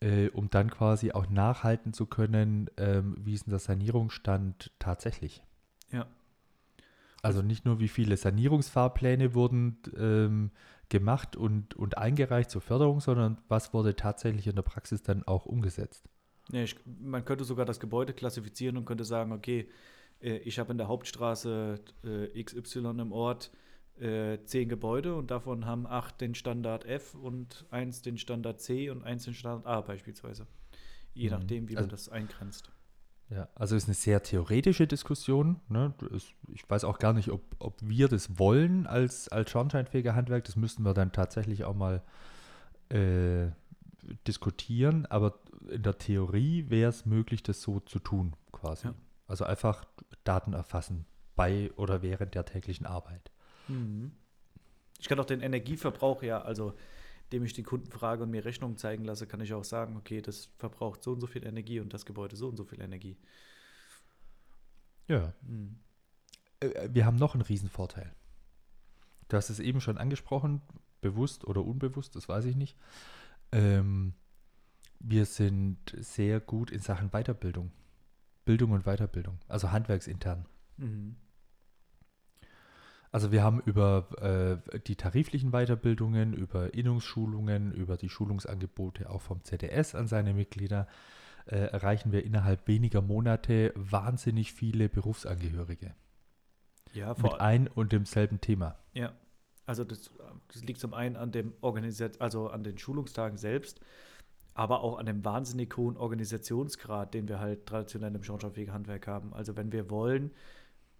äh, 0.00 0.28
um 0.28 0.50
dann 0.50 0.70
quasi 0.70 1.12
auch 1.12 1.28
nachhalten 1.28 1.92
zu 1.92 2.06
können, 2.06 2.70
ähm, 2.76 3.16
wie 3.18 3.34
ist 3.34 3.46
denn 3.46 3.50
der 3.50 3.58
Sanierungsstand 3.58 4.72
tatsächlich. 4.78 5.42
Ja. 5.90 6.06
Also 7.22 7.42
nicht 7.42 7.64
nur, 7.64 7.80
wie 7.80 7.88
viele 7.88 8.16
Sanierungsfahrpläne 8.16 9.34
wurden 9.34 9.78
ähm, 9.96 10.50
gemacht 10.88 11.36
und, 11.36 11.74
und 11.74 11.98
eingereicht 11.98 12.50
zur 12.50 12.60
Förderung, 12.60 13.00
sondern 13.00 13.38
was 13.48 13.74
wurde 13.74 13.96
tatsächlich 13.96 14.46
in 14.46 14.54
der 14.54 14.62
Praxis 14.62 15.02
dann 15.02 15.24
auch 15.24 15.44
umgesetzt. 15.44 16.08
Ja, 16.50 16.62
ich, 16.62 16.76
man 16.86 17.24
könnte 17.24 17.44
sogar 17.44 17.66
das 17.66 17.80
Gebäude 17.80 18.14
klassifizieren 18.14 18.76
und 18.76 18.84
könnte 18.84 19.04
sagen, 19.04 19.32
okay, 19.32 19.68
äh, 20.20 20.38
ich 20.38 20.58
habe 20.58 20.72
in 20.72 20.78
der 20.78 20.88
Hauptstraße 20.88 21.80
äh, 22.04 22.42
XY 22.42 23.00
im 23.00 23.12
Ort 23.12 23.50
äh, 24.00 24.44
zehn 24.44 24.68
Gebäude 24.68 25.14
und 25.14 25.30
davon 25.30 25.66
haben 25.66 25.86
acht 25.86 26.20
den 26.20 26.34
Standard 26.34 26.84
F 26.84 27.14
und 27.14 27.66
eins 27.70 28.02
den 28.02 28.18
Standard 28.18 28.60
C 28.60 28.90
und 28.90 29.02
eins 29.04 29.24
den 29.24 29.34
Standard 29.34 29.66
A 29.66 29.80
beispielsweise. 29.80 30.46
Je 31.14 31.30
mhm. 31.30 31.36
nachdem, 31.36 31.68
wie 31.68 31.76
also, 31.76 31.86
man 31.86 31.90
das 31.90 32.08
eingrenzt. 32.08 32.70
Ja, 33.30 33.48
also 33.54 33.76
ist 33.76 33.86
eine 33.86 33.94
sehr 33.94 34.22
theoretische 34.22 34.86
Diskussion. 34.86 35.60
Ne? 35.68 35.92
Ich 36.54 36.68
weiß 36.68 36.84
auch 36.84 36.98
gar 36.98 37.12
nicht, 37.12 37.30
ob, 37.30 37.42
ob 37.58 37.76
wir 37.82 38.08
das 38.08 38.38
wollen 38.38 38.86
als, 38.86 39.28
als 39.28 39.50
schornsteinfähiger 39.50 40.14
Handwerk. 40.14 40.44
Das 40.44 40.56
müssten 40.56 40.82
wir 40.82 40.94
dann 40.94 41.12
tatsächlich 41.12 41.64
auch 41.64 41.74
mal 41.74 42.02
äh, 42.88 43.48
diskutieren. 44.26 45.04
Aber 45.06 45.38
in 45.68 45.82
der 45.82 45.98
Theorie 45.98 46.70
wäre 46.70 46.88
es 46.88 47.04
möglich, 47.04 47.42
das 47.42 47.60
so 47.60 47.80
zu 47.80 47.98
tun, 47.98 48.32
quasi. 48.50 48.88
Ja. 48.88 48.94
Also 49.26 49.44
einfach 49.44 49.84
Daten 50.24 50.54
erfassen 50.54 51.04
bei 51.36 51.70
oder 51.76 52.00
während 52.00 52.34
der 52.34 52.46
täglichen 52.46 52.86
Arbeit. 52.86 53.30
Mhm. 53.68 54.12
Ich 55.00 55.08
kann 55.08 55.20
auch 55.20 55.24
den 55.24 55.40
Energieverbrauch 55.40 56.22
ja, 56.22 56.42
also 56.42 56.74
indem 57.24 57.44
ich 57.44 57.52
den 57.52 57.64
Kunden 57.64 57.90
frage 57.90 58.22
und 58.22 58.30
mir 58.30 58.44
Rechnungen 58.44 58.76
zeigen 58.78 59.04
lasse, 59.04 59.26
kann 59.26 59.40
ich 59.40 59.52
auch 59.52 59.64
sagen, 59.64 59.96
okay, 59.96 60.22
das 60.22 60.48
verbraucht 60.56 61.02
so 61.02 61.12
und 61.12 61.20
so 61.20 61.26
viel 61.26 61.46
Energie 61.46 61.78
und 61.80 61.92
das 61.92 62.06
Gebäude 62.06 62.36
so 62.36 62.48
und 62.48 62.56
so 62.56 62.64
viel 62.64 62.80
Energie. 62.80 63.16
Ja. 65.08 65.32
Mhm. 65.42 65.78
Wir 66.88 67.04
haben 67.04 67.16
noch 67.16 67.34
einen 67.34 67.42
Riesenvorteil. 67.42 68.12
Du 69.28 69.36
hast 69.36 69.50
es 69.50 69.60
eben 69.60 69.80
schon 69.80 69.98
angesprochen, 69.98 70.62
bewusst 71.00 71.44
oder 71.44 71.64
unbewusst, 71.64 72.16
das 72.16 72.28
weiß 72.28 72.46
ich 72.46 72.56
nicht. 72.56 72.76
Ähm, 73.52 74.14
wir 74.98 75.26
sind 75.26 75.78
sehr 75.98 76.40
gut 76.40 76.70
in 76.70 76.80
Sachen 76.80 77.10
Weiterbildung. 77.10 77.70
Bildung 78.44 78.72
und 78.72 78.84
Weiterbildung, 78.84 79.38
also 79.46 79.70
handwerksintern. 79.70 80.46
Mhm. 80.78 81.16
Also 83.10 83.32
wir 83.32 83.42
haben 83.42 83.60
über 83.60 84.60
äh, 84.72 84.80
die 84.80 84.96
tariflichen 84.96 85.50
Weiterbildungen, 85.52 86.34
über 86.34 86.74
Innungsschulungen, 86.74 87.72
über 87.72 87.96
die 87.96 88.08
Schulungsangebote 88.08 89.08
auch 89.08 89.22
vom 89.22 89.42
ZDS 89.44 89.94
an 89.94 90.06
seine 90.06 90.34
Mitglieder 90.34 90.86
äh, 91.46 91.56
erreichen 91.56 92.12
wir 92.12 92.24
innerhalb 92.24 92.68
weniger 92.68 93.00
Monate 93.00 93.72
wahnsinnig 93.74 94.52
viele 94.52 94.88
Berufsangehörige. 94.88 95.94
Ja, 96.92 97.14
mit 97.22 97.40
ein 97.40 97.68
und 97.68 97.92
demselben 97.92 98.40
Thema. 98.40 98.76
Ja, 98.92 99.12
also 99.66 99.84
das, 99.84 100.10
das 100.52 100.64
liegt 100.64 100.80
zum 100.80 100.94
einen 100.94 101.16
an 101.16 101.32
dem 101.32 101.54
Organisat 101.60 102.20
also 102.20 102.48
an 102.48 102.64
den 102.64 102.78
Schulungstagen 102.78 103.38
selbst, 103.38 103.80
aber 104.54 104.82
auch 104.82 104.98
an 104.98 105.06
dem 105.06 105.24
wahnsinnig 105.24 105.76
hohen 105.76 105.96
Organisationsgrad, 105.96 107.14
den 107.14 107.28
wir 107.28 107.38
halt 107.38 107.66
traditionell 107.66 108.14
im 108.14 108.22
Schornsteinfegerhandwerk 108.22 109.06
haben. 109.06 109.32
Also 109.32 109.56
wenn 109.56 109.72
wir 109.72 109.90
wollen, 109.90 110.32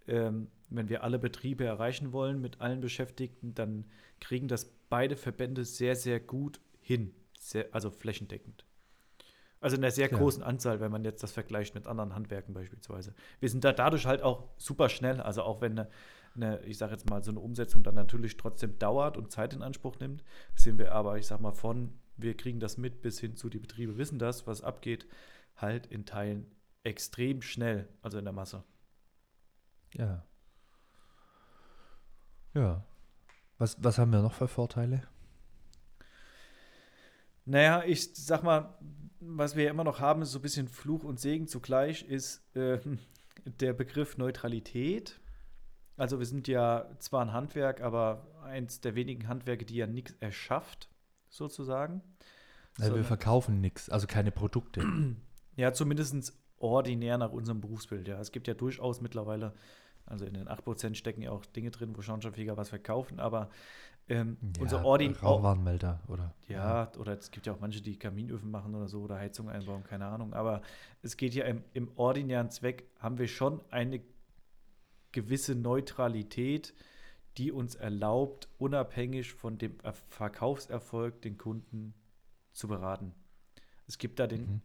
ähm, 0.09 0.49
wenn 0.71 0.89
wir 0.89 1.03
alle 1.03 1.19
Betriebe 1.19 1.65
erreichen 1.65 2.13
wollen 2.13 2.41
mit 2.41 2.61
allen 2.61 2.81
Beschäftigten, 2.81 3.55
dann 3.55 3.85
kriegen 4.21 4.49
das 4.49 4.71
beide 4.89 5.17
Verbände 5.17 5.65
sehr, 5.65 5.97
sehr 5.97 6.21
gut 6.21 6.61
hin. 6.81 7.15
Sehr, 7.39 7.67
also 7.73 7.91
flächendeckend. 7.91 8.65
Also 9.61 9.77
in 9.77 9.83
einer 9.83 9.91
sehr 9.91 10.11
ja. 10.11 10.17
großen 10.17 10.43
Anzahl, 10.43 10.81
wenn 10.81 10.93
man 10.93 11.05
jetzt 11.05 11.23
das 11.23 11.33
vergleicht 11.33 11.75
mit 11.75 11.87
anderen 11.87 12.15
Handwerken 12.15 12.55
beispielsweise. 12.55 13.15
Wir 13.41 13.49
sind 13.49 13.65
da 13.65 13.73
dadurch 13.73 14.07
halt 14.07 14.23
auch 14.23 14.45
super 14.57 14.89
schnell. 14.89 15.21
Also 15.21 15.43
auch 15.43 15.61
wenn 15.61 15.79
eine, 15.79 15.89
eine 16.35 16.61
ich 16.65 16.79
sage 16.79 16.93
jetzt 16.93 17.09
mal, 17.11 17.23
so 17.23 17.31
eine 17.31 17.41
Umsetzung 17.41 17.83
dann 17.83 17.95
natürlich 17.95 18.37
trotzdem 18.37 18.79
dauert 18.79 19.17
und 19.17 19.33
Zeit 19.33 19.55
in 19.55 19.63
Anspruch 19.63 19.99
nimmt, 19.99 20.23
sind 20.55 20.79
wir 20.79 20.93
aber, 20.93 21.19
ich 21.19 21.27
sage 21.27 21.43
mal, 21.43 21.53
von 21.53 21.93
wir 22.17 22.37
kriegen 22.37 22.61
das 22.61 22.77
mit 22.79 23.01
bis 23.01 23.21
hin 23.21 23.37
zu 23.37 23.49
die 23.49 23.59
Betriebe 23.59 23.97
wissen 23.97 24.19
das, 24.19 24.47
was 24.47 24.63
abgeht, 24.63 25.07
halt 25.57 25.87
in 25.87 26.05
Teilen 26.05 26.47
extrem 26.83 27.43
schnell, 27.43 27.89
also 28.03 28.19
in 28.19 28.25
der 28.25 28.33
Masse. 28.33 28.65
Ja. 29.95 30.25
Ja. 32.55 32.85
Was, 33.59 33.83
was 33.83 33.99
haben 33.99 34.13
wir 34.13 34.23
noch 34.23 34.35
für 34.35 34.49
Vorteile? 34.49 35.03
Naja, 37.45 37.83
ich 37.85 38.15
sag 38.15 38.43
mal, 38.43 38.79
was 39.21 39.57
wir 39.57 39.65
ja 39.65 39.71
immer 39.71 39.85
noch 39.85 40.01
haben, 40.01 40.23
ist 40.23 40.33
so 40.33 40.39
ein 40.39 40.43
bisschen 40.43 40.69
Fluch 40.69 41.03
und 41.03 41.19
Segen 41.19 41.49
zugleich, 41.49 42.05
ist 42.05 42.45
äh, 42.57 42.79
der 43.45 43.73
Begriff 43.73 44.17
Neutralität. 44.19 45.21
Also 45.97 46.19
wir 46.19 46.27
sind 46.27 46.47
ja 46.47 46.89
zwar 47.01 47.23
ein 47.23 47.33
Handwerk, 47.33 47.81
aber 47.81 48.27
eins 48.45 48.81
der 48.81 48.95
wenigen 48.95 49.27
Handwerke, 49.27 49.65
die 49.65 49.77
ja 49.77 49.87
nichts 49.87 50.15
erschafft, 50.21 50.89
sozusagen. 51.29 52.03
Also 52.79 52.95
wir 52.95 53.05
verkaufen 53.05 53.61
nichts, 53.61 53.89
also 53.91 54.07
keine 54.07 54.31
Produkte. 54.31 54.83
Ja, 55.57 55.73
zumindest 55.73 56.33
ordinär 56.59 57.19
nach 57.19 57.33
unserem 57.33 57.61
Berufsbild. 57.61 58.09
Ja. 58.09 58.21
Es 58.21 58.33
gibt 58.33 58.49
ja 58.49 58.55
durchaus 58.55 59.01
mittlerweile 59.01 59.53
also 60.09 60.25
in 60.25 60.35
den 60.35 60.49
8% 60.49 60.95
stecken 60.95 61.23
ja 61.23 61.31
auch 61.31 61.45
Dinge 61.45 61.71
drin, 61.71 61.97
wo 61.97 62.03
Schornsteinfeger 62.03 62.57
was 62.57 62.71
verkaufen, 62.71 63.21
aber 63.21 63.51
ähm, 64.09 64.39
ja, 64.41 64.63
unser 64.63 64.85
Ordin. 64.85 65.13
Rauchwarnmelder, 65.13 66.01
oder? 66.09 66.35
Ja, 66.49 66.91
oder 66.99 67.19
es 67.19 67.31
gibt 67.31 67.47
ja 67.47 67.53
auch 67.53 67.61
manche, 67.61 67.83
die 67.83 67.99
Kaminöfen 67.99 68.51
machen 68.51 68.75
oder 68.75 68.89
so 68.89 69.03
oder 69.03 69.17
Heizung 69.17 69.51
einbauen, 69.51 69.85
keine 69.85 70.07
Ahnung. 70.07 70.33
Aber 70.33 70.63
es 71.03 71.19
geht 71.19 71.35
ja 71.35 71.45
im, 71.45 71.63
im 71.75 71.91
ordinären 71.97 72.51
Zweck, 72.51 72.89
haben 72.99 73.19
wir 73.19 73.29
schon 73.29 73.61
eine 73.71 74.01
gewisse 75.13 75.55
Neutralität, 75.55 76.73
die 77.37 77.53
uns 77.53 77.75
erlaubt, 77.75 78.49
unabhängig 78.57 79.35
von 79.35 79.59
dem 79.59 79.77
Verkaufserfolg 80.09 81.21
den 81.21 81.37
Kunden 81.37 81.95
zu 82.53 82.67
beraten. 82.67 83.15
Es 83.87 83.99
gibt 83.99 84.19
da 84.19 84.27
den 84.27 84.41
mhm. 84.41 84.61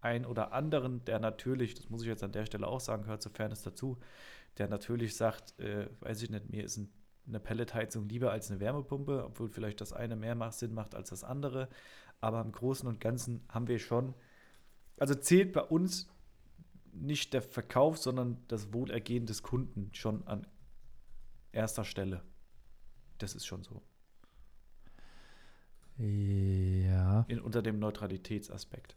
Einen 0.00 0.24
oder 0.24 0.52
anderen, 0.52 1.04
der 1.04 1.18
natürlich, 1.18 1.74
das 1.74 1.90
muss 1.90 2.02
ich 2.02 2.08
jetzt 2.08 2.22
an 2.22 2.32
der 2.32 2.46
Stelle 2.46 2.66
auch 2.66 2.80
sagen, 2.80 3.02
gehört 3.02 3.22
zur 3.22 3.32
Fairness 3.32 3.62
dazu, 3.62 3.98
der 4.58 4.68
natürlich 4.68 5.16
sagt, 5.16 5.58
äh, 5.60 5.88
weiß 6.00 6.22
ich 6.22 6.30
nicht, 6.30 6.50
mir 6.50 6.64
ist 6.64 6.76
ein, 6.76 6.92
eine 7.26 7.40
Pelletheizung 7.40 8.08
lieber 8.08 8.32
als 8.32 8.50
eine 8.50 8.60
Wärmepumpe, 8.60 9.24
obwohl 9.24 9.48
vielleicht 9.48 9.80
das 9.80 9.92
eine 9.92 10.16
mehr 10.16 10.34
macht, 10.34 10.54
Sinn 10.54 10.74
macht 10.74 10.94
als 10.94 11.10
das 11.10 11.22
andere. 11.22 11.68
Aber 12.20 12.40
im 12.40 12.52
Großen 12.52 12.88
und 12.88 13.00
Ganzen 13.00 13.42
haben 13.48 13.68
wir 13.68 13.78
schon, 13.78 14.14
also 14.98 15.14
zählt 15.14 15.52
bei 15.52 15.62
uns 15.62 16.08
nicht 16.92 17.32
der 17.32 17.42
Verkauf, 17.42 17.98
sondern 17.98 18.38
das 18.48 18.72
Wohlergehen 18.72 19.26
des 19.26 19.42
Kunden 19.42 19.90
schon 19.92 20.26
an 20.26 20.46
erster 21.52 21.84
Stelle. 21.84 22.22
Das 23.18 23.34
ist 23.34 23.46
schon 23.46 23.62
so. 23.62 23.82
Ja. 25.96 27.24
In, 27.28 27.40
unter 27.40 27.62
dem 27.62 27.78
Neutralitätsaspekt. 27.78 28.96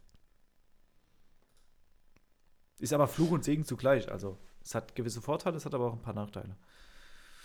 Ist 2.78 2.92
aber 2.92 3.06
Fluch 3.06 3.30
und 3.30 3.44
Segen 3.44 3.64
zugleich. 3.64 4.10
Also 4.10 4.38
es 4.62 4.74
hat 4.74 4.94
gewisse 4.94 5.20
Vorteile, 5.20 5.56
es 5.56 5.66
hat 5.66 5.74
aber 5.74 5.86
auch 5.86 5.92
ein 5.92 6.02
paar 6.02 6.14
Nachteile. 6.14 6.56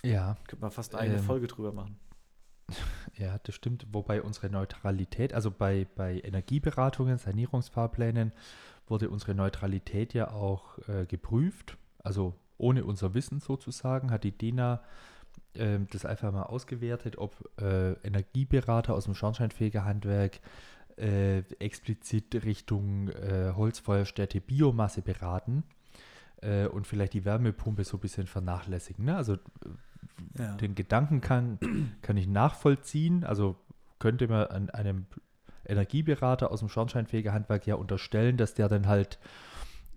Ja. 0.04 0.38
Könnte 0.48 0.62
man 0.62 0.72
fast 0.72 0.96
eine 0.96 1.16
ähm, 1.16 1.24
Folge 1.24 1.48
drüber 1.48 1.72
machen. 1.74 2.00
Ja, 3.18 3.38
das 3.44 3.56
stimmt. 3.56 3.88
Wobei 3.92 4.22
unsere 4.22 4.50
Neutralität, 4.50 5.34
also 5.34 5.52
bei, 5.52 5.88
bei 5.96 6.22
Energieberatungen, 6.22 7.18
Sanierungsfahrplänen, 7.18 8.32
wurde 8.88 9.10
unsere 9.10 9.36
Neutralität 9.36 10.14
ja 10.14 10.32
auch 10.32 10.78
äh, 10.88 11.06
geprüft. 11.06 11.78
Also 12.02 12.36
ohne 12.58 12.86
unser 12.86 13.14
Wissen 13.16 13.42
sozusagen, 13.42 14.12
hat 14.12 14.24
die 14.24 14.32
DENA 14.32 14.82
äh, 15.54 15.80
das 15.92 16.06
einfach 16.06 16.32
mal 16.32 16.44
ausgewertet, 16.44 17.18
ob 17.18 17.36
äh, 17.60 17.94
Energieberater 18.04 18.94
aus 18.94 19.06
dem 19.06 19.16
Schornsteinfegerhandwerk 19.16 20.40
äh, 21.00 21.40
explizit 21.60 22.36
Richtung 22.46 23.10
äh, 23.10 23.54
Holzfeuerstätte 23.56 24.42
Biomasse 24.42 25.02
beraten 25.02 25.64
äh, 26.42 26.68
und 26.68 26.88
vielleicht 26.88 27.14
die 27.14 27.26
Wärmepumpe 27.26 27.84
so 27.84 27.98
ein 27.98 28.02
bisschen 28.02 28.28
vernachlässigen. 28.28 29.06
Ne? 29.06 29.16
Also 29.16 29.38
Ja. 30.38 30.56
den 30.56 30.76
Gedanken 30.76 31.22
kann, 31.22 31.60
kann 32.02 32.18
ich 32.18 32.28
nachvollziehen. 32.28 33.24
Also 33.24 33.56
könnte 34.00 34.28
man 34.28 34.48
an 34.48 34.70
einem 34.70 35.06
Energieberater 35.66 36.52
aus 36.52 36.60
dem 36.60 36.70
Schornsteinfegerhandwerk 36.70 37.68
ja 37.68 37.76
unterstellen, 37.76 38.38
dass 38.38 38.54
der 38.54 38.70
dann 38.70 38.88
halt 38.88 39.20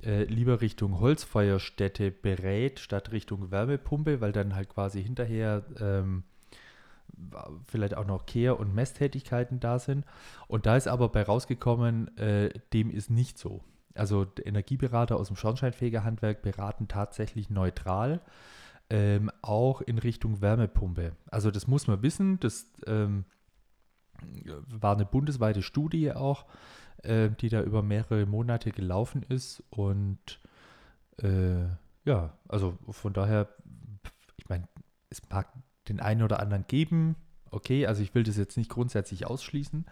äh, 0.05 0.25
lieber 0.25 0.61
Richtung 0.61 1.01
Holzfeuerstätte 1.01 2.11
berät, 2.11 2.81
statt 2.81 3.13
Richtung 3.13 3.51
Wärmepumpe, 3.51 4.21
weil 4.21 4.33
dann 4.33 4.55
halt 4.55 4.69
quasi 4.69 5.03
hinterher 5.03 5.65
ähm, 5.81 6.25
vielleicht 7.67 7.97
auch 7.97 8.07
noch 8.07 8.27
Kehr- 8.27 8.59
und 8.59 8.75
Messtätigkeiten 8.75 9.61
da 9.61 9.79
sind. 9.79 10.05
Und 10.49 10.67
da 10.67 10.77
ist 10.77 10.89
aber 10.89 11.09
bei 11.09 11.23
rausgekommen, 11.23 12.17
äh, 12.17 12.51
dem 12.73 12.91
ist 12.91 13.11
nicht 13.11 13.39
so. 13.39 13.63
Also 13.95 14.27
Energieberater 14.43 15.17
aus 15.17 15.29
dem 15.29 15.37
Schornsteinfegerhandwerk 15.37 16.43
beraten 16.43 16.89
tatsächlich 16.89 17.51
neutral, 17.51 18.21
ähm, 18.91 19.31
auch 19.43 19.81
in 19.81 19.99
Richtung 19.99 20.41
Wärmepumpe. 20.41 21.17
Also 21.31 21.51
das 21.51 21.67
muss 21.67 21.87
man 21.87 22.03
wissen, 22.03 22.41
das 22.41 22.67
ähm, 22.87 23.25
war 24.69 24.95
eine 24.95 25.05
bundesweite 25.05 25.63
Studie 25.63 26.13
auch, 26.13 26.47
äh, 27.03 27.31
die 27.31 27.49
da 27.49 27.63
über 27.63 27.83
mehrere 27.83 28.27
Monate 28.27 28.71
gelaufen 28.71 29.23
ist. 29.29 29.63
Und 29.71 30.41
äh, 31.19 31.65
ja, 32.05 32.37
also 32.49 32.79
von 32.89 33.13
daher, 33.13 33.49
ich 34.37 34.49
meine, 34.49 34.69
es 35.11 35.21
mag 35.29 35.53
den 35.89 36.01
einen 36.01 36.23
oder 36.23 36.41
anderen 36.41 36.65
geben. 36.67 37.17
Okay, 37.51 37.87
also 37.87 38.03
ich 38.03 38.15
will 38.15 38.23
das 38.23 38.37
jetzt 38.37 38.57
nicht 38.57 38.71
grundsätzlich 38.71 39.27
ausschließen, 39.27 39.85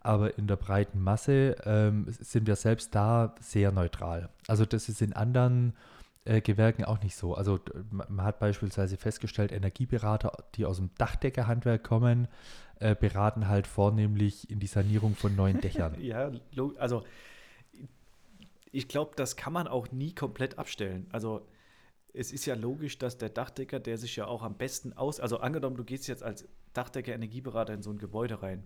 aber 0.00 0.38
in 0.38 0.46
der 0.46 0.56
breiten 0.56 1.02
Masse 1.02 1.56
ähm, 1.64 2.06
sind 2.08 2.46
wir 2.46 2.56
selbst 2.56 2.94
da 2.94 3.34
sehr 3.40 3.72
neutral. 3.72 4.28
Also 4.46 4.64
das 4.64 4.88
ist 4.88 5.02
in 5.02 5.12
anderen 5.12 5.74
äh, 6.24 6.40
Gewerken 6.40 6.84
auch 6.84 7.02
nicht 7.02 7.16
so. 7.16 7.34
Also 7.34 7.58
man 7.90 8.22
hat 8.22 8.38
beispielsweise 8.38 8.96
festgestellt, 8.96 9.52
Energieberater, 9.52 10.44
die 10.54 10.66
aus 10.66 10.76
dem 10.76 10.90
Dachdeckerhandwerk 10.98 11.82
kommen, 11.82 12.28
äh, 12.80 12.94
beraten 12.94 13.48
halt 13.48 13.66
vornehmlich 13.66 14.50
in 14.50 14.60
die 14.60 14.66
Sanierung 14.66 15.16
von 15.16 15.34
neuen 15.34 15.60
Dächern. 15.60 15.96
Ja, 16.00 16.30
also 16.78 17.04
ich 18.72 18.88
glaube, 18.88 19.12
das 19.16 19.36
kann 19.36 19.52
man 19.52 19.68
auch 19.68 19.92
nie 19.92 20.14
komplett 20.14 20.58
abstellen. 20.58 21.06
Also 21.12 21.46
es 22.14 22.32
ist 22.32 22.46
ja 22.46 22.54
logisch, 22.54 22.96
dass 22.98 23.18
der 23.18 23.28
Dachdecker, 23.28 23.80
der 23.80 23.98
sich 23.98 24.16
ja 24.16 24.26
auch 24.26 24.42
am 24.42 24.56
besten 24.56 24.92
aus, 24.92 25.20
also 25.20 25.38
angenommen, 25.38 25.76
du 25.76 25.84
gehst 25.84 26.06
jetzt 26.06 26.22
als 26.22 26.48
Dachdecker, 26.72 27.12
Energieberater 27.12 27.74
in 27.74 27.82
so 27.82 27.90
ein 27.90 27.98
Gebäude 27.98 28.40
rein, 28.40 28.64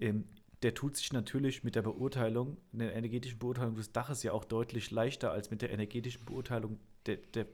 ähm, 0.00 0.24
der 0.62 0.74
tut 0.74 0.96
sich 0.96 1.12
natürlich 1.12 1.62
mit 1.62 1.74
der 1.74 1.82
Beurteilung, 1.82 2.56
der 2.72 2.94
energetischen 2.94 3.38
Beurteilung 3.38 3.76
des 3.76 3.92
Daches 3.92 4.22
ja 4.22 4.32
auch 4.32 4.44
deutlich 4.44 4.90
leichter 4.90 5.30
als 5.30 5.50
mit 5.50 5.62
der 5.62 5.70
energetischen 5.70 6.24
Beurteilung 6.24 6.78
der, 7.06 7.16
der, 7.16 7.46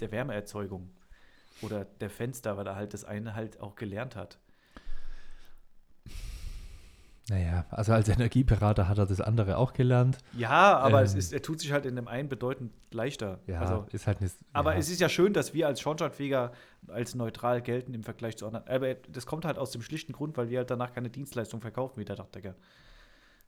der 0.00 0.12
Wärmeerzeugung 0.12 0.90
oder 1.62 1.84
der 1.84 2.10
Fenster, 2.10 2.56
weil 2.56 2.66
er 2.66 2.76
halt 2.76 2.94
das 2.94 3.04
eine 3.04 3.34
halt 3.34 3.60
auch 3.60 3.74
gelernt 3.74 4.16
hat. 4.16 4.38
Naja, 7.30 7.66
also 7.70 7.92
als 7.92 8.08
Energieberater 8.08 8.88
hat 8.88 8.96
er 8.96 9.04
das 9.04 9.20
andere 9.20 9.58
auch 9.58 9.74
gelernt. 9.74 10.16
Ja, 10.32 10.78
aber 10.78 11.02
es 11.02 11.12
Ähm. 11.12 11.18
ist, 11.18 11.32
er 11.34 11.42
tut 11.42 11.60
sich 11.60 11.72
halt 11.72 11.84
in 11.84 11.94
dem 11.94 12.08
einen 12.08 12.28
bedeutend 12.30 12.72
leichter. 12.90 13.40
Ja, 13.46 13.60
also, 13.60 13.86
ist 13.92 14.06
halt 14.06 14.20
eine. 14.20 14.30
aber 14.54 14.72
ja. 14.72 14.78
es 14.78 14.88
ist 14.88 14.98
ja 15.00 15.10
schön, 15.10 15.34
dass 15.34 15.52
wir 15.52 15.66
als 15.66 15.80
Schornsteinfeger 15.80 16.52
als 16.88 17.14
neutral 17.14 17.60
gelten 17.60 17.92
im 17.92 18.02
Vergleich 18.02 18.38
zu 18.38 18.46
anderen. 18.46 18.66
Aber 18.66 18.94
das 18.94 19.26
kommt 19.26 19.44
halt 19.44 19.58
aus 19.58 19.72
dem 19.72 19.82
schlichten 19.82 20.12
Grund, 20.14 20.38
weil 20.38 20.48
wir 20.48 20.58
halt 20.58 20.70
danach 20.70 20.94
keine 20.94 21.10
Dienstleistung 21.10 21.60
verkaufen 21.60 22.00
wie 22.00 22.06
der 22.06 22.16
Dachdecker. 22.16 22.54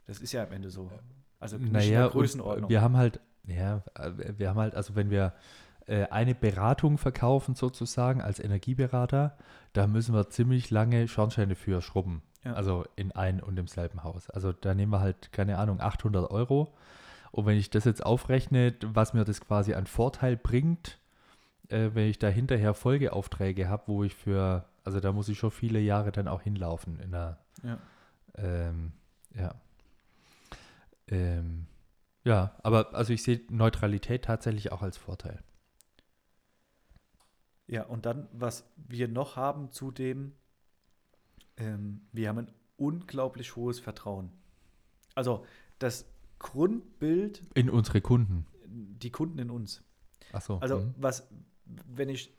Das 0.07 0.19
ist 0.19 0.33
ja 0.33 0.43
am 0.45 0.53
Ende 0.53 0.71
so. 0.71 0.91
Also 1.39 1.57
nicht 1.57 1.69
in 1.69 1.73
Naja, 1.73 2.09
Größenordnung. 2.09 2.69
wir 2.69 2.83
haben 2.83 2.99
halt, 2.99 3.21
ja, 3.47 3.83
wir 4.37 4.51
haben 4.51 4.59
halt, 4.59 4.75
also 4.75 4.95
wenn 4.95 5.09
wir 5.09 5.33
äh, 5.87 6.05
eine 6.09 6.35
Beratung 6.35 6.99
verkaufen 6.99 7.55
sozusagen 7.55 8.21
als 8.21 8.41
Energieberater, 8.41 9.39
da 9.73 9.87
müssen 9.87 10.15
wir 10.15 10.29
ziemlich 10.29 10.71
lange 10.71 11.09
Schornsteine 11.09 11.55
für 11.55 11.81
schrubben. 11.81 12.23
Ja. 12.45 12.55
Also 12.55 12.85
in 12.97 13.13
ein 13.13 13.41
und 13.43 13.57
demselben 13.57 14.03
Haus. 14.03 14.31
Also 14.31 14.53
da 14.53 14.75
nehmen 14.75 14.93
wir 14.93 15.01
halt, 15.01 15.33
keine 15.33 15.59
Ahnung, 15.59 15.81
800 15.81 16.31
Euro. 16.31 16.73
Und 17.33 17.47
wenn 17.47 17.57
ich 17.57 17.71
das 17.71 17.85
jetzt 17.85 18.05
aufrechne, 18.05 18.75
was 18.83 19.13
mir 19.15 19.25
das 19.25 19.41
quasi 19.41 19.75
an 19.75 19.87
Vorteil 19.87 20.37
bringt, 20.37 20.99
äh, 21.69 21.91
wenn 21.95 22.09
ich 22.09 22.19
da 22.19 22.29
hinterher 22.29 22.75
Folgeaufträge 22.75 23.69
habe, 23.69 23.85
wo 23.87 24.05
ich 24.05 24.15
für, 24.15 24.65
also 24.85 25.01
da 25.01 25.13
muss 25.13 25.29
ich 25.29 25.39
schon 25.39 25.51
viele 25.51 25.81
Jahre 25.81 26.13
dann 26.13 26.29
auch 26.29 26.43
hinlaufen 26.43 26.99
in 27.01 27.13
der, 27.13 27.39
Ja. 27.63 27.79
ähm, 28.37 28.93
ja. 29.35 29.55
Ähm, 31.09 31.67
ja, 32.25 32.55
aber 32.63 32.95
also 32.95 33.13
ich 33.13 33.23
sehe 33.23 33.41
Neutralität 33.51 34.25
tatsächlich 34.25 34.73
auch 34.73 34.83
als 34.83 34.97
Vorteil. 34.97 35.43
Ja, 37.67 37.85
und 37.85 38.05
dann, 38.07 38.29
was 38.33 38.65
wir 38.77 39.07
noch 39.09 39.37
haben 39.37 39.71
zudem, 39.71 40.33
ähm, 41.61 42.01
wir 42.13 42.29
haben 42.29 42.39
ein 42.39 42.53
unglaublich 42.77 43.55
hohes 43.57 43.79
Vertrauen. 43.79 44.33
Also 45.15 45.45
das 45.79 46.07
Grundbild, 46.39 47.43
In 47.55 47.71
unsere 47.71 48.01
Kunden. 48.01 48.47
die 48.67 49.11
Kunden 49.11 49.39
in 49.39 49.51
uns. 49.51 49.83
Achso. 50.33 50.59
Also 50.59 50.79
mhm. 50.81 50.95
was, 50.97 51.29
wenn 51.87 52.09
ich, 52.09 52.35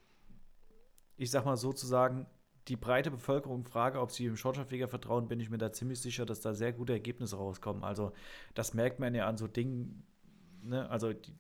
ich 1.17 1.29
sag 1.29 1.45
mal 1.45 1.57
sozusagen, 1.57 2.25
die 2.67 2.75
breite 2.75 3.11
Bevölkerung 3.11 3.63
frage, 3.65 3.99
ob 3.99 4.11
sie 4.11 4.25
dem 4.25 4.37
Schornsteinfeger 4.37 4.87
vertrauen, 4.87 5.27
bin 5.27 5.39
ich 5.39 5.49
mir 5.49 5.57
da 5.57 5.71
ziemlich 5.71 5.99
sicher, 5.99 6.25
dass 6.25 6.41
da 6.41 6.53
sehr 6.53 6.73
gute 6.73 6.93
Ergebnisse 6.93 7.35
rauskommen. 7.35 7.83
Also 7.83 8.13
das 8.53 8.73
merkt 8.73 8.99
man 8.99 9.15
ja 9.15 9.27
an 9.27 9.37
so 9.37 9.47
Dingen, 9.47 10.03
ne? 10.63 10.89
also 10.89 11.13
die, 11.13 11.33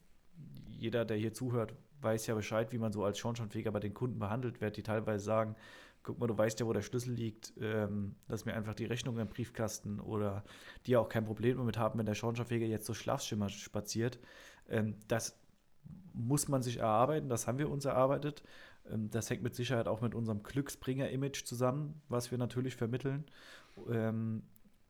jeder, 0.67 1.05
der 1.05 1.17
hier 1.17 1.33
zuhört, 1.33 1.75
weiß 2.01 2.25
ja 2.27 2.35
Bescheid, 2.35 2.71
wie 2.71 2.79
man 2.79 2.91
so 2.91 3.03
als 3.03 3.19
Schornsteinfeger 3.19 3.71
bei 3.71 3.79
den 3.79 3.93
Kunden 3.93 4.17
behandelt 4.17 4.61
wird, 4.61 4.77
die 4.77 4.83
teilweise 4.83 5.23
sagen, 5.23 5.55
guck 6.03 6.19
mal, 6.19 6.27
du 6.27 6.37
weißt 6.37 6.59
ja, 6.59 6.65
wo 6.65 6.73
der 6.73 6.81
Schlüssel 6.81 7.13
liegt, 7.13 7.53
ähm, 7.59 8.15
lass 8.27 8.45
mir 8.45 8.53
einfach 8.53 8.73
die 8.73 8.85
Rechnung 8.85 9.17
im 9.19 9.27
Briefkasten 9.27 9.99
oder 9.99 10.43
die 10.85 10.91
ja 10.91 10.99
auch 10.99 11.09
kein 11.09 11.25
Problem 11.25 11.57
damit 11.57 11.77
haben, 11.77 11.99
wenn 11.99 12.05
der 12.05 12.15
Schornsteinfeger 12.15 12.65
jetzt 12.65 12.85
so 12.85 12.93
Schlafschimmer 12.93 13.49
spaziert. 13.49 14.19
Ähm, 14.69 14.95
das 15.07 15.37
muss 16.13 16.47
man 16.47 16.61
sich 16.61 16.77
erarbeiten, 16.77 17.29
das 17.29 17.47
haben 17.47 17.57
wir 17.57 17.69
uns 17.69 17.85
erarbeitet. 17.85 18.43
Ähm, 18.89 19.09
das 19.09 19.29
hängt 19.29 19.43
mit 19.43 19.55
Sicherheit 19.55 19.87
auch 19.87 20.01
mit 20.01 20.15
unserem 20.15 20.43
Glücksbringer-Image 20.43 21.45
zusammen, 21.45 22.01
was 22.09 22.31
wir 22.31 22.37
natürlich 22.37 22.75
vermitteln. 22.75 23.25
Ähm, 23.89 24.43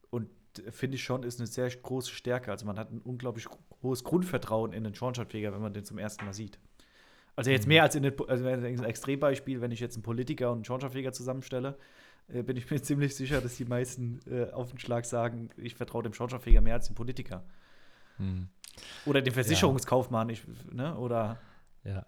und 0.09 0.29
finde 0.69 0.95
ich 0.95 1.03
schon, 1.03 1.23
ist 1.23 1.39
eine 1.39 1.47
sehr 1.47 1.69
große 1.69 2.11
Stärke. 2.11 2.51
Also 2.51 2.65
man 2.65 2.77
hat 2.77 2.91
ein 2.91 2.99
unglaublich 2.99 3.47
hohes 3.81 4.03
Grundvertrauen 4.03 4.73
in 4.73 4.83
den 4.83 4.95
Schornsteinfeger, 4.95 5.53
wenn 5.53 5.61
man 5.61 5.73
den 5.73 5.85
zum 5.85 5.97
ersten 5.97 6.25
Mal 6.25 6.33
sieht. 6.33 6.59
Also 7.35 7.49
jetzt 7.49 7.67
mehr 7.67 7.83
als 7.83 7.95
in 7.95 8.03
den, 8.03 8.13
also 8.27 8.45
ein 8.45 8.83
Extrembeispiel, 8.83 9.61
wenn 9.61 9.71
ich 9.71 9.79
jetzt 9.79 9.95
einen 9.95 10.03
Politiker 10.03 10.51
und 10.51 10.57
einen 10.57 10.65
Schornsteinfeger 10.65 11.13
zusammenstelle, 11.13 11.77
äh, 12.27 12.43
bin 12.43 12.57
ich 12.57 12.69
mir 12.71 12.81
ziemlich 12.81 13.15
sicher, 13.15 13.41
dass 13.41 13.55
die 13.55 13.65
meisten 13.65 14.19
äh, 14.29 14.51
auf 14.51 14.69
den 14.69 14.79
Schlag 14.79 15.05
sagen, 15.05 15.49
ich 15.57 15.75
vertraue 15.75 16.03
dem 16.03 16.13
Schornsteinfeger 16.13 16.61
mehr 16.61 16.75
als 16.75 16.87
dem 16.87 16.95
Politiker. 16.95 17.43
Mhm. 18.17 18.47
Oder 19.05 19.21
dem 19.21 19.33
Versicherungskaufmann, 19.33 20.29
ich, 20.29 20.43
ne? 20.71 20.95
oder 20.97 21.39
Ja. 21.83 21.91
Ja, 21.93 22.05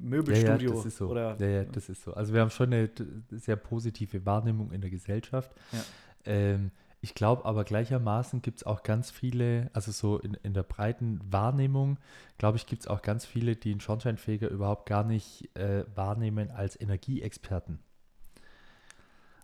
Möbelstudio. 0.00 0.70
ja, 0.70 0.76
das 0.76 0.86
ist 0.86 0.96
so. 0.98 1.08
Oder, 1.08 1.36
ja, 1.40 1.46
ja, 1.46 1.64
das 1.64 1.88
ist 1.88 2.02
so. 2.02 2.12
Also 2.12 2.34
wir 2.34 2.40
haben 2.40 2.50
schon 2.50 2.72
eine 2.72 2.90
sehr 3.30 3.56
positive 3.56 4.24
Wahrnehmung 4.26 4.70
in 4.72 4.80
der 4.80 4.90
Gesellschaft. 4.90 5.50
Ja. 5.72 5.84
Ähm, 6.26 6.70
ich 7.00 7.14
glaube 7.14 7.44
aber 7.44 7.64
gleichermaßen 7.64 8.42
gibt 8.42 8.58
es 8.58 8.64
auch 8.64 8.82
ganz 8.82 9.10
viele, 9.10 9.70
also 9.72 9.92
so 9.92 10.18
in, 10.18 10.34
in 10.42 10.52
der 10.52 10.64
breiten 10.64 11.20
Wahrnehmung, 11.30 11.98
glaube 12.38 12.58
ich, 12.58 12.66
gibt 12.66 12.82
es 12.82 12.88
auch 12.88 13.02
ganz 13.02 13.24
viele, 13.24 13.54
die 13.54 13.70
einen 13.70 13.80
Schornsteinfeger 13.80 14.48
überhaupt 14.48 14.86
gar 14.86 15.04
nicht 15.04 15.54
äh, 15.56 15.84
wahrnehmen 15.94 16.50
als 16.50 16.80
Energieexperten. 16.80 17.78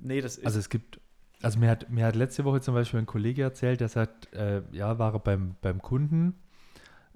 nee, 0.01 0.21
das 0.21 0.39
ist. 0.39 0.47
Also 0.47 0.59
es 0.59 0.69
gibt, 0.69 1.01
also 1.43 1.59
mir 1.59 1.71
hat, 1.71 1.91
mir 1.91 2.07
hat 2.07 2.17
letzte 2.17 2.45
Woche 2.45 2.61
zum 2.61 2.75
Beispiel 2.75 3.01
ein 3.01 3.07
Kollege 3.07 3.43
erzählt, 3.43 3.81
der 3.81 3.89
sagt, 3.89 4.33
äh, 4.35 4.63
ja, 4.73 4.99
war 4.99 5.15
er 5.15 5.21
beim, 5.21 5.55
beim 5.61 5.81
Kunden 5.81 6.35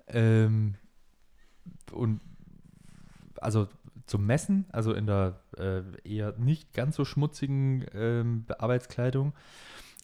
ähm, 0.07 0.74
und 1.92 2.20
also 3.40 3.68
zum 4.07 4.24
Messen, 4.24 4.66
also 4.70 4.94
in 4.94 5.07
der 5.07 5.40
äh, 5.57 5.83
eher 6.05 6.35
nicht 6.38 6.72
ganz 6.72 6.96
so 6.96 7.05
schmutzigen 7.05 7.85
ähm, 7.92 8.46
Arbeitskleidung. 8.59 9.35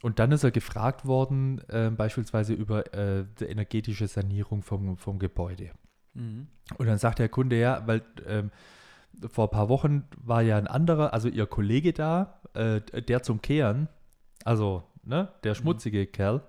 Und 0.04 0.18
dann 0.18 0.32
ist 0.32 0.44
er 0.44 0.50
gefragt 0.50 1.06
worden, 1.06 1.62
äh, 1.70 1.88
beispielsweise 1.88 2.52
über 2.52 2.92
äh, 2.92 3.24
die 3.40 3.46
energetische 3.46 4.06
Sanierung 4.06 4.60
vom, 4.60 4.98
vom 4.98 5.18
Gebäude. 5.18 5.70
mhm. 6.12 6.46
Und 6.76 6.86
dann 6.86 6.98
sagt 6.98 7.20
der 7.20 7.30
Kunde 7.30 7.58
ja, 7.58 7.86
weil 7.86 8.02
ähm, 8.26 8.50
vor 9.28 9.46
ein 9.46 9.50
paar 9.50 9.70
Wochen 9.70 10.04
war 10.18 10.42
ja 10.42 10.58
ein 10.58 10.66
anderer, 10.66 11.14
also 11.14 11.30
ihr 11.30 11.46
Kollege 11.46 11.94
da, 11.94 12.38
äh, 12.52 12.82
der 12.82 13.22
zum 13.22 13.40
Kehren, 13.40 13.88
also 14.44 14.82
ne, 15.04 15.32
der 15.42 15.54
schmutzige 15.54 16.06
Kerl, 16.06 16.42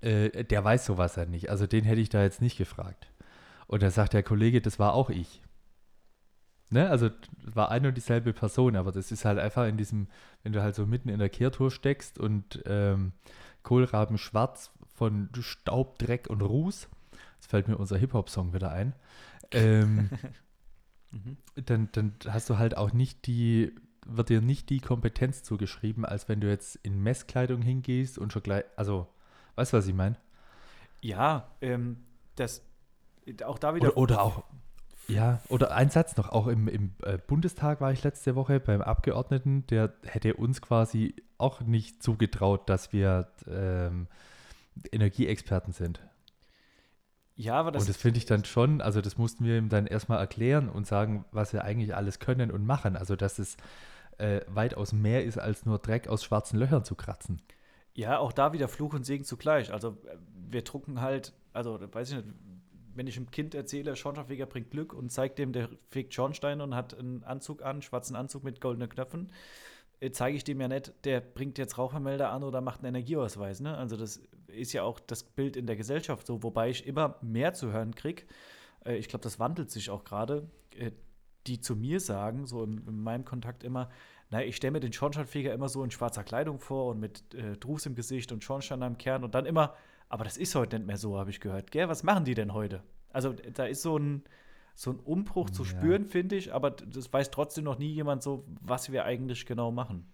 äh, 0.00 0.44
der 0.44 0.62
weiß 0.62 0.86
sowas 0.86 1.16
ja 1.16 1.24
nicht. 1.24 1.50
Also 1.50 1.66
den 1.66 1.82
hätte 1.82 2.00
ich 2.00 2.08
da 2.08 2.22
jetzt 2.22 2.40
nicht 2.40 2.56
gefragt. 2.56 3.10
Und 3.66 3.82
dann 3.82 3.90
sagt 3.90 4.12
der 4.12 4.22
Kollege, 4.22 4.60
das 4.60 4.78
war 4.78 4.94
auch 4.94 5.10
ich. 5.10 5.42
Ne? 6.72 6.88
Also 6.88 7.10
war 7.44 7.70
eine 7.70 7.88
und 7.88 7.96
dieselbe 7.96 8.32
Person, 8.32 8.76
aber 8.76 8.92
das 8.92 9.12
ist 9.12 9.24
halt 9.24 9.38
einfach 9.38 9.66
in 9.66 9.76
diesem, 9.76 10.08
wenn 10.42 10.52
du 10.52 10.62
halt 10.62 10.74
so 10.74 10.86
mitten 10.86 11.08
in 11.08 11.18
der 11.18 11.28
Kehrtour 11.28 11.70
steckst 11.70 12.18
und 12.18 12.62
ähm, 12.66 13.12
Kohlraben 13.62 14.18
schwarz 14.18 14.70
von 14.94 15.28
Staub, 15.40 15.98
Dreck 15.98 16.28
und 16.28 16.42
Ruß, 16.42 16.88
Jetzt 17.42 17.50
fällt 17.50 17.66
mir 17.66 17.76
unser 17.76 17.98
Hip-Hop-Song 17.98 18.54
wieder 18.54 18.70
ein. 18.70 18.94
Ähm, 19.50 20.10
Mhm. 21.12 21.36
dann, 21.66 21.88
dann 21.92 22.14
hast 22.26 22.48
du 22.48 22.56
halt 22.56 22.74
auch 22.74 22.94
nicht 22.94 23.26
die, 23.26 23.74
wird 24.06 24.30
dir 24.30 24.40
nicht 24.40 24.70
die 24.70 24.80
Kompetenz 24.80 25.42
zugeschrieben, 25.42 26.06
als 26.06 26.26
wenn 26.26 26.40
du 26.40 26.48
jetzt 26.48 26.76
in 26.76 27.02
Messkleidung 27.02 27.60
hingehst 27.60 28.16
und 28.16 28.32
schon 28.32 28.42
gleich, 28.42 28.64
also, 28.76 29.06
weißt 29.56 29.74
du, 29.74 29.76
was 29.76 29.86
ich 29.86 29.94
meine? 29.94 30.16
Ja, 31.02 31.50
ähm, 31.60 31.98
das 32.36 32.62
auch 33.44 33.58
da 33.58 33.74
wieder. 33.74 33.88
Oder, 33.88 33.96
oder 33.98 34.22
auch, 34.22 34.44
ja, 35.08 35.40
oder 35.48 35.72
ein 35.74 35.90
Satz 35.90 36.16
noch, 36.16 36.30
auch 36.30 36.46
im, 36.46 36.68
im 36.68 36.94
äh, 37.02 37.18
Bundestag 37.18 37.80
war 37.80 37.92
ich 37.92 38.02
letzte 38.02 38.34
Woche 38.34 38.60
beim 38.60 38.80
Abgeordneten, 38.80 39.66
der 39.66 39.92
hätte 40.04 40.34
uns 40.34 40.62
quasi 40.62 41.14
auch 41.38 41.60
nicht 41.60 42.02
zugetraut, 42.02 42.68
dass 42.68 42.92
wir 42.92 43.28
ähm, 43.46 44.06
Energieexperten 44.90 45.72
sind. 45.72 46.00
ja, 47.36 47.54
aber 47.54 47.72
das, 47.72 47.82
und 47.82 47.88
das 47.88 47.96
finde 47.96 48.18
ich 48.18 48.26
dann 48.26 48.44
schon, 48.44 48.80
also 48.80 49.00
das 49.00 49.18
mussten 49.18 49.44
wir 49.44 49.58
ihm 49.58 49.68
dann 49.68 49.86
erstmal 49.86 50.18
erklären 50.18 50.68
und 50.68 50.86
sagen, 50.86 51.24
was 51.32 51.52
wir 51.52 51.64
eigentlich 51.64 51.94
alles 51.94 52.18
können 52.18 52.50
und 52.50 52.64
machen. 52.64 52.96
Also 52.96 53.16
dass 53.16 53.38
es 53.38 53.56
äh, 54.18 54.40
weitaus 54.46 54.92
mehr 54.92 55.24
ist, 55.24 55.38
als 55.38 55.66
nur 55.66 55.78
Dreck 55.78 56.08
aus 56.08 56.24
schwarzen 56.24 56.58
Löchern 56.58 56.84
zu 56.84 56.94
kratzen. 56.94 57.42
Ja, 57.94 58.18
auch 58.18 58.32
da 58.32 58.52
wieder 58.52 58.68
Fluch 58.68 58.94
und 58.94 59.04
Segen 59.04 59.24
zugleich. 59.24 59.72
Also 59.72 59.98
äh, 60.06 60.16
wir 60.48 60.62
drucken 60.62 61.00
halt, 61.00 61.32
also 61.52 61.78
weiß 61.80 62.10
ich 62.10 62.16
nicht, 62.16 62.28
wenn 62.94 63.06
ich 63.06 63.16
einem 63.16 63.30
Kind 63.30 63.54
erzähle, 63.54 63.96
Schornsteinfeger 63.96 64.46
bringt 64.46 64.70
Glück 64.70 64.92
und 64.92 65.10
zeigt 65.10 65.38
dem, 65.38 65.52
der 65.52 65.68
fegt 65.90 66.14
Schornsteine 66.14 66.62
und 66.62 66.74
hat 66.74 66.96
einen 66.98 67.22
Anzug 67.24 67.62
an, 67.62 67.82
schwarzen 67.82 68.16
Anzug 68.16 68.44
mit 68.44 68.60
goldenen 68.60 68.88
Knöpfen, 68.88 69.32
äh, 70.00 70.10
zeige 70.10 70.36
ich 70.36 70.44
dem 70.44 70.60
ja 70.60 70.68
nicht, 70.68 70.92
der 71.04 71.20
bringt 71.20 71.58
jetzt 71.58 71.78
Rauchvermelder 71.78 72.30
an 72.30 72.42
oder 72.42 72.60
macht 72.60 72.80
einen 72.80 72.94
Energieausweis. 72.94 73.60
Ne? 73.60 73.76
Also 73.76 73.96
das 73.96 74.20
ist 74.48 74.72
ja 74.72 74.82
auch 74.82 75.00
das 75.00 75.22
Bild 75.22 75.56
in 75.56 75.66
der 75.66 75.76
Gesellschaft 75.76 76.26
so, 76.26 76.42
wobei 76.42 76.70
ich 76.70 76.86
immer 76.86 77.16
mehr 77.22 77.54
zu 77.54 77.72
hören 77.72 77.94
kriege. 77.94 78.24
Äh, 78.84 78.96
ich 78.96 79.08
glaube, 79.08 79.22
das 79.22 79.38
wandelt 79.38 79.70
sich 79.70 79.90
auch 79.90 80.04
gerade, 80.04 80.48
äh, 80.76 80.90
die 81.46 81.60
zu 81.60 81.74
mir 81.76 82.00
sagen, 82.00 82.46
so 82.46 82.62
in, 82.64 82.78
in 82.86 83.02
meinem 83.02 83.24
Kontakt 83.24 83.64
immer, 83.64 83.90
na, 84.30 84.44
ich 84.44 84.56
stelle 84.56 84.72
mir 84.72 84.80
den 84.80 84.92
Schornsteinfeger 84.92 85.52
immer 85.52 85.68
so 85.68 85.82
in 85.84 85.90
schwarzer 85.90 86.24
Kleidung 86.24 86.58
vor 86.58 86.90
und 86.90 87.00
mit 87.00 87.34
äh, 87.34 87.56
Drus 87.56 87.86
im 87.86 87.94
Gesicht 87.94 88.32
und 88.32 88.44
Schornstein 88.44 88.82
am 88.82 88.98
Kern 88.98 89.24
und 89.24 89.34
dann 89.34 89.46
immer, 89.46 89.74
aber 90.12 90.24
das 90.24 90.36
ist 90.36 90.54
heute 90.54 90.78
nicht 90.78 90.86
mehr 90.86 90.98
so, 90.98 91.18
habe 91.18 91.30
ich 91.30 91.40
gehört. 91.40 91.70
Gell, 91.70 91.88
was 91.88 92.02
machen 92.02 92.24
die 92.26 92.34
denn 92.34 92.52
heute? 92.52 92.82
Also 93.10 93.32
da 93.32 93.64
ist 93.64 93.80
so 93.80 93.96
ein, 93.98 94.22
so 94.74 94.90
ein 94.90 94.98
Umbruch 95.00 95.48
zu 95.48 95.62
Ja. 95.64 95.70
spüren, 95.70 96.04
finde 96.04 96.36
ich, 96.36 96.52
aber 96.52 96.70
das 96.70 97.10
weiß 97.10 97.30
trotzdem 97.30 97.64
noch 97.64 97.78
nie 97.78 97.90
jemand 97.92 98.22
so, 98.22 98.44
was 98.60 98.92
wir 98.92 99.04
eigentlich 99.06 99.46
genau 99.46 99.70
machen, 99.72 100.06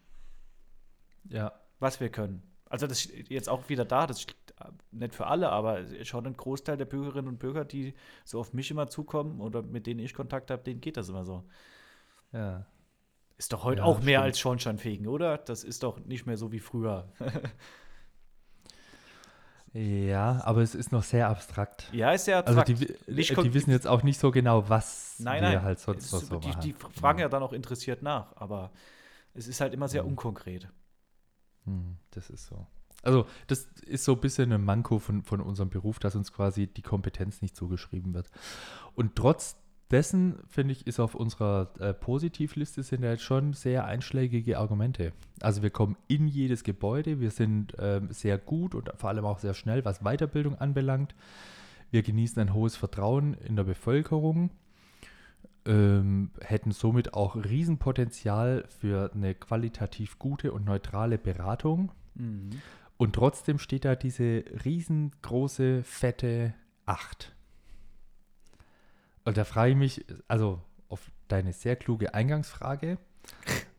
Ja. 1.28 1.52
was 1.80 1.98
wir 2.00 2.10
können. 2.10 2.42
Also 2.70 2.86
das 2.86 3.06
ist 3.06 3.28
jetzt 3.28 3.48
auch 3.48 3.68
wieder 3.68 3.84
da, 3.84 4.06
das 4.06 4.20
ist 4.20 4.36
nicht 4.92 5.14
für 5.16 5.26
alle, 5.26 5.48
aber 5.50 5.84
schon 6.04 6.26
ein 6.26 6.36
Großteil 6.36 6.76
der 6.76 6.84
Bürgerinnen 6.84 7.26
und 7.28 7.38
Bürger, 7.38 7.64
die 7.64 7.94
so 8.24 8.38
auf 8.38 8.52
mich 8.52 8.70
immer 8.70 8.86
zukommen 8.88 9.40
oder 9.40 9.62
mit 9.62 9.86
denen 9.86 9.98
ich 10.00 10.14
Kontakt 10.14 10.50
habe, 10.52 10.62
denen 10.62 10.80
geht 10.80 10.96
das 10.96 11.08
immer 11.08 11.24
so. 11.24 11.44
Ja. 12.32 12.66
Ist 13.36 13.52
doch 13.52 13.64
heute 13.64 13.80
Ja, 13.80 13.84
auch 13.86 13.98
mehr 14.00 14.18
stimmt. 14.20 14.24
als 14.24 14.38
Schornsteinfegen, 14.38 15.06
oder? 15.08 15.38
Das 15.38 15.64
ist 15.64 15.82
doch 15.82 15.98
nicht 16.04 16.26
mehr 16.26 16.36
so 16.36 16.52
wie 16.52 16.60
früher. 16.60 17.08
Ja, 19.74 20.40
aber 20.44 20.62
es 20.62 20.74
ist 20.74 20.92
noch 20.92 21.02
sehr 21.02 21.28
abstrakt. 21.28 21.88
ja, 21.92 22.12
ist 22.12 22.26
ja 22.26 22.40
Also 22.40 22.60
abstrakt. 22.60 22.68
die, 22.68 22.80
wi- 22.88 22.96
Nicht 23.14 23.36
äh, 23.36 23.42
die 23.42 23.52
wissen 23.54 23.70
jetzt 23.70 23.86
auch 23.86 24.02
nicht 24.02 24.18
so 24.18 24.30
genau, 24.30 24.68
was 24.68 25.16
Nein, 25.18 25.42
wir 25.42 25.48
nein. 25.50 25.62
halt 25.62 25.78
sonst 25.78 26.10
noch 26.12 26.20
so 26.20 26.38
die, 26.38 26.48
machen. 26.48 26.60
die 26.62 26.72
fragen 26.72 27.18
ja 27.18 27.28
dann 27.28 27.42
auch 27.42 27.52
interessiert 27.52 28.02
nach, 28.02 28.34
aber 28.36 28.70
es 29.34 29.46
ist 29.46 29.60
halt 29.60 29.74
immer 29.74 29.88
sehr 29.88 30.02
Mhm. 30.04 30.10
unkonkret. 30.10 30.68
Hm, 31.64 31.96
das 32.12 32.30
ist 32.30 32.46
so. 32.46 32.66
Also, 33.02 33.26
das 33.46 33.64
ist 33.86 34.04
so 34.04 34.14
ein 34.14 34.20
bisschen 34.20 34.52
ein 34.52 34.64
Manko 34.64 34.98
von, 34.98 35.22
von 35.22 35.40
unserem 35.40 35.70
Beruf, 35.70 35.98
dass 36.00 36.16
uns 36.16 36.32
quasi 36.32 36.66
die 36.66 36.82
Kompetenz 36.82 37.42
nicht 37.42 37.54
zugeschrieben 37.54 38.12
wird. 38.14 38.28
Und 38.94 39.14
trotz 39.16 39.56
dessen, 39.90 40.36
finde 40.46 40.72
ich, 40.72 40.86
ist 40.86 41.00
auf 41.00 41.14
unserer 41.14 41.70
äh, 41.78 41.94
Positivliste 41.94 42.82
sind 42.82 43.02
ja 43.02 43.10
jetzt 43.10 43.22
schon 43.22 43.54
sehr 43.54 43.86
einschlägige 43.86 44.58
Argumente. 44.58 45.12
Also 45.40 45.62
wir 45.62 45.70
kommen 45.70 45.96
in 46.08 46.28
jedes 46.28 46.62
Gebäude, 46.62 47.20
wir 47.20 47.30
sind 47.30 47.74
ähm, 47.78 48.08
sehr 48.10 48.38
gut 48.38 48.74
und 48.74 48.90
vor 48.96 49.10
allem 49.10 49.24
auch 49.24 49.38
sehr 49.38 49.54
schnell, 49.54 49.84
was 49.84 50.00
Weiterbildung 50.00 50.56
anbelangt. 50.56 51.14
Wir 51.90 52.02
genießen 52.02 52.40
ein 52.40 52.52
hohes 52.52 52.76
Vertrauen 52.76 53.34
in 53.34 53.56
der 53.56 53.64
Bevölkerung, 53.64 54.50
ähm, 55.64 56.32
hätten 56.40 56.72
somit 56.72 57.14
auch 57.14 57.36
Riesenpotenzial 57.36 58.64
für 58.68 59.10
eine 59.14 59.34
qualitativ 59.34 60.18
gute 60.18 60.52
und 60.52 60.66
neutrale 60.66 61.16
Beratung. 61.16 61.92
Mhm. 62.14 62.50
Und 62.98 63.14
trotzdem 63.14 63.58
steht 63.58 63.84
da 63.84 63.94
diese 63.94 64.44
riesengroße, 64.64 65.82
fette 65.84 66.52
8. 66.84 67.32
Und 69.28 69.36
da 69.36 69.44
frage 69.44 69.72
ich 69.72 69.76
mich, 69.76 70.04
also 70.26 70.62
auf 70.88 71.10
deine 71.28 71.52
sehr 71.52 71.76
kluge 71.76 72.14
Eingangsfrage, 72.14 72.96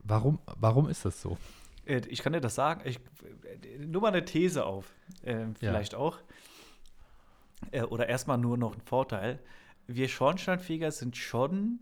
warum, 0.03 0.38
warum 0.57 0.88
ist 0.88 1.05
das 1.05 1.19
so? 1.23 1.39
Äh, 1.85 2.01
Ich 2.07 2.21
kann 2.21 2.33
dir 2.33 2.39
das 2.39 2.53
sagen. 2.53 2.81
Ich, 2.85 2.97
äh, 2.97 3.79
nur 3.83 4.03
mal 4.03 4.09
eine 4.09 4.23
These 4.25 4.63
auf. 4.63 4.93
Ähm, 5.23 5.55
vielleicht 5.55 5.95
auch. 5.95 6.19
Äh, 7.71 7.81
oder 7.81 8.07
erstmal 8.07 8.38
nur 8.38 8.57
noch 8.57 8.75
ein 8.75 8.81
Vorteil. 8.81 9.39
Wir 9.88 10.07
Schornsteinfeger 10.07 10.91
sind 10.91 11.17
schon 11.17 11.79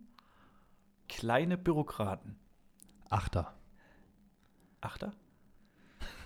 kleine 1.09 1.57
Bürokraten. 1.57 2.37
Achter. 3.09 3.53
Achter? 4.79 5.11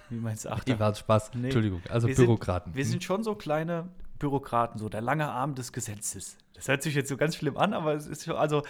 Wie 0.09 0.19
meinst 0.19 0.45
du 0.45 0.49
Achter? 0.51 0.79
war 0.79 0.93
Spaß. 0.93 1.31
Nee. 1.33 1.45
Entschuldigung. 1.45 1.81
Also 1.89 2.07
Wir 2.07 2.15
sind- 2.15 2.25
Bürokraten. 2.27 2.75
Wir 2.75 2.85
sind 2.85 3.03
schon 3.03 3.23
so 3.23 3.33
kleine 3.33 3.89
Bürokraten, 4.21 4.79
so 4.79 4.87
der 4.87 5.01
lange 5.01 5.29
Arm 5.29 5.55
des 5.55 5.73
Gesetzes. 5.73 6.37
Das 6.53 6.67
hört 6.67 6.83
sich 6.83 6.93
jetzt 6.93 7.09
so 7.09 7.17
ganz 7.17 7.35
schlimm 7.35 7.57
an, 7.57 7.73
aber 7.73 7.95
es 7.95 8.05
ist 8.05 8.25
schon, 8.25 8.35
also 8.35 8.61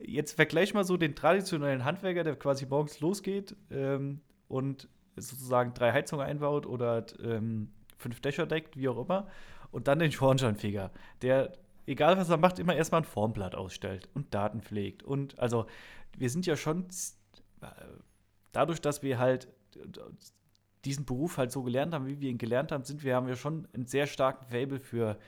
jetzt 0.00 0.32
vergleich 0.32 0.74
mal 0.74 0.84
so 0.84 0.96
den 0.96 1.14
traditionellen 1.14 1.84
Handwerker, 1.84 2.24
der 2.24 2.34
quasi 2.36 2.66
morgens 2.66 2.98
losgeht 2.98 3.54
ähm, 3.70 4.20
und 4.48 4.88
sozusagen 5.14 5.72
drei 5.74 5.92
Heizungen 5.92 6.26
einbaut 6.26 6.66
oder 6.66 7.06
ähm, 7.22 7.70
fünf 7.96 8.20
Dächer 8.20 8.46
deckt, 8.46 8.76
wie 8.76 8.88
auch 8.88 8.98
immer, 8.98 9.28
und 9.70 9.86
dann 9.86 10.00
den 10.00 10.10
Schornsteinfeger, 10.10 10.90
der, 11.22 11.52
egal 11.86 12.18
was 12.18 12.28
er 12.28 12.36
macht, 12.36 12.58
immer 12.58 12.74
erstmal 12.74 13.02
ein 13.02 13.06
Formblatt 13.06 13.54
ausstellt 13.54 14.08
und 14.12 14.34
Daten 14.34 14.60
pflegt. 14.60 15.04
Und 15.04 15.38
also 15.38 15.66
wir 16.18 16.30
sind 16.30 16.46
ja 16.46 16.56
schon 16.56 16.86
äh, 17.60 17.66
dadurch, 18.50 18.80
dass 18.80 19.02
wir 19.02 19.18
halt 19.20 19.48
diesen 20.86 21.04
Beruf 21.04 21.36
halt 21.36 21.52
so 21.52 21.62
gelernt 21.62 21.92
haben, 21.92 22.06
wie 22.06 22.20
wir 22.20 22.30
ihn 22.30 22.38
gelernt 22.38 22.72
haben, 22.72 22.84
sind 22.84 23.02
wir, 23.04 23.14
haben 23.14 23.26
wir 23.26 23.36
schon 23.36 23.66
einen 23.74 23.86
sehr 23.86 24.06
starken 24.06 24.46
Fable 24.46 24.80
für 24.80 25.18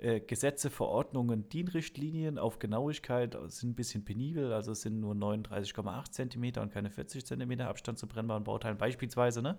äh, 0.00 0.20
Gesetze, 0.20 0.70
Verordnungen, 0.70 1.48
DIN-Richtlinien 1.48 2.38
auf 2.38 2.58
Genauigkeit, 2.58 3.38
sind 3.46 3.70
ein 3.70 3.74
bisschen 3.74 4.04
penibel, 4.04 4.52
also 4.52 4.72
es 4.72 4.82
sind 4.82 5.00
nur 5.00 5.14
39,8 5.14 6.10
Zentimeter 6.10 6.62
und 6.62 6.72
keine 6.72 6.90
40 6.90 7.24
Zentimeter 7.24 7.68
Abstand 7.68 7.98
zu 7.98 8.08
brennbaren 8.08 8.42
Bauteilen 8.42 8.76
beispielsweise, 8.76 9.40
ne? 9.40 9.56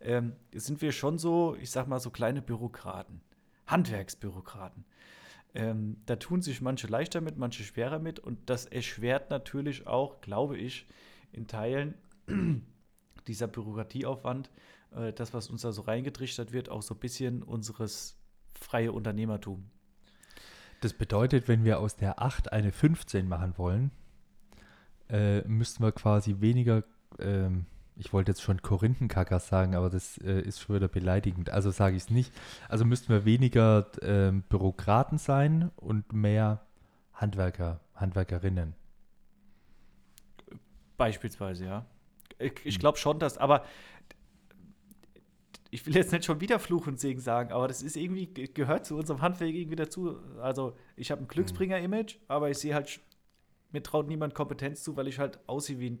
Ähm, 0.00 0.34
sind 0.52 0.80
wir 0.82 0.92
schon 0.92 1.18
so, 1.18 1.56
ich 1.60 1.70
sag 1.70 1.88
mal, 1.88 1.98
so 1.98 2.10
kleine 2.10 2.42
Bürokraten, 2.42 3.20
Handwerksbürokraten. 3.66 4.84
Ähm, 5.54 5.96
da 6.06 6.16
tun 6.16 6.42
sich 6.42 6.60
manche 6.62 6.86
leichter 6.86 7.20
mit, 7.20 7.36
manche 7.36 7.64
schwerer 7.64 7.98
mit 7.98 8.20
und 8.20 8.38
das 8.48 8.66
erschwert 8.66 9.30
natürlich 9.30 9.86
auch, 9.86 10.20
glaube 10.20 10.56
ich, 10.56 10.86
in 11.32 11.48
Teilen 11.48 11.94
dieser 13.26 13.48
Bürokratieaufwand, 13.48 14.50
äh, 14.96 15.12
das, 15.12 15.34
was 15.34 15.48
uns 15.50 15.62
da 15.62 15.72
so 15.72 15.82
reingetrichtert 15.82 16.52
wird, 16.52 16.68
auch 16.68 16.82
so 16.82 16.94
ein 16.94 17.00
bisschen 17.00 17.42
unseres 17.42 18.16
freie 18.54 18.92
Unternehmertum. 18.92 19.70
Das 20.80 20.94
bedeutet, 20.94 21.46
wenn 21.48 21.64
wir 21.64 21.78
aus 21.78 21.96
der 21.96 22.20
8 22.20 22.52
eine 22.52 22.72
15 22.72 23.28
machen 23.28 23.54
wollen, 23.56 23.90
äh, 25.08 25.42
müssten 25.42 25.82
wir 25.82 25.92
quasi 25.92 26.40
weniger, 26.40 26.82
ähm, 27.18 27.66
ich 27.96 28.12
wollte 28.12 28.32
jetzt 28.32 28.42
schon 28.42 28.62
Korinthenkacker 28.62 29.38
sagen, 29.38 29.74
aber 29.74 29.90
das 29.90 30.18
äh, 30.18 30.40
ist 30.40 30.60
schon 30.60 30.76
wieder 30.76 30.88
beleidigend, 30.88 31.50
also 31.50 31.70
sage 31.70 31.96
ich 31.96 32.04
es 32.04 32.10
nicht. 32.10 32.32
Also 32.68 32.84
müssten 32.84 33.10
wir 33.10 33.24
weniger 33.24 33.86
ähm, 34.00 34.42
Bürokraten 34.48 35.18
sein 35.18 35.70
und 35.76 36.12
mehr 36.12 36.66
Handwerker, 37.12 37.80
Handwerkerinnen. 37.94 38.74
Beispielsweise, 40.96 41.66
ja. 41.66 41.86
Ich, 42.38 42.54
ich 42.64 42.78
glaube 42.78 42.98
schon, 42.98 43.18
dass, 43.18 43.38
aber 43.38 43.64
ich 45.72 45.86
will 45.86 45.96
jetzt 45.96 46.12
nicht 46.12 46.26
schon 46.26 46.40
wieder 46.42 46.58
Fluch 46.58 46.86
und 46.86 47.00
Segen 47.00 47.18
sagen, 47.18 47.50
aber 47.50 47.66
das 47.66 47.82
ist 47.82 47.96
irgendwie, 47.96 48.26
ge- 48.26 48.46
gehört 48.46 48.84
zu 48.84 48.94
unserem 48.94 49.22
Handwerk 49.22 49.54
irgendwie 49.54 49.74
dazu. 49.74 50.18
Also, 50.40 50.76
ich 50.96 51.10
habe 51.10 51.22
ein 51.22 51.28
Glücksbringer-Image, 51.28 52.18
aber 52.28 52.50
ich 52.50 52.58
sehe 52.58 52.74
halt, 52.74 53.00
mir 53.72 53.82
traut 53.82 54.06
niemand 54.06 54.34
Kompetenz 54.34 54.82
zu, 54.82 54.96
weil 54.96 55.08
ich 55.08 55.18
halt 55.18 55.40
aussehe 55.46 55.80
wie 55.80 55.90
ein, 55.90 55.98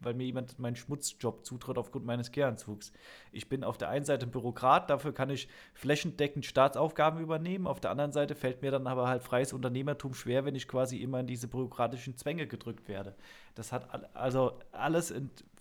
weil 0.00 0.14
mir 0.14 0.24
jemand 0.24 0.56
meinen 0.60 0.76
Schmutzjob 0.76 1.44
zutraut 1.44 1.78
aufgrund 1.78 2.06
meines 2.06 2.30
Gehranzugs. 2.30 2.92
Ich 3.32 3.48
bin 3.48 3.64
auf 3.64 3.76
der 3.76 3.88
einen 3.88 4.04
Seite 4.04 4.26
ein 4.26 4.30
Bürokrat, 4.30 4.88
dafür 4.88 5.12
kann 5.12 5.30
ich 5.30 5.48
flächendeckend 5.74 6.46
Staatsaufgaben 6.46 7.20
übernehmen. 7.20 7.66
Auf 7.66 7.80
der 7.80 7.90
anderen 7.90 8.12
Seite 8.12 8.36
fällt 8.36 8.62
mir 8.62 8.70
dann 8.70 8.86
aber 8.86 9.08
halt 9.08 9.24
freies 9.24 9.52
Unternehmertum 9.52 10.14
schwer, 10.14 10.44
wenn 10.44 10.54
ich 10.54 10.68
quasi 10.68 10.98
immer 10.98 11.18
in 11.18 11.26
diese 11.26 11.48
bürokratischen 11.48 12.16
Zwänge 12.16 12.46
gedrückt 12.46 12.86
werde. 12.86 13.16
Das 13.56 13.72
hat 13.72 13.92
al- 13.92 14.08
also 14.14 14.60
alles 14.70 15.12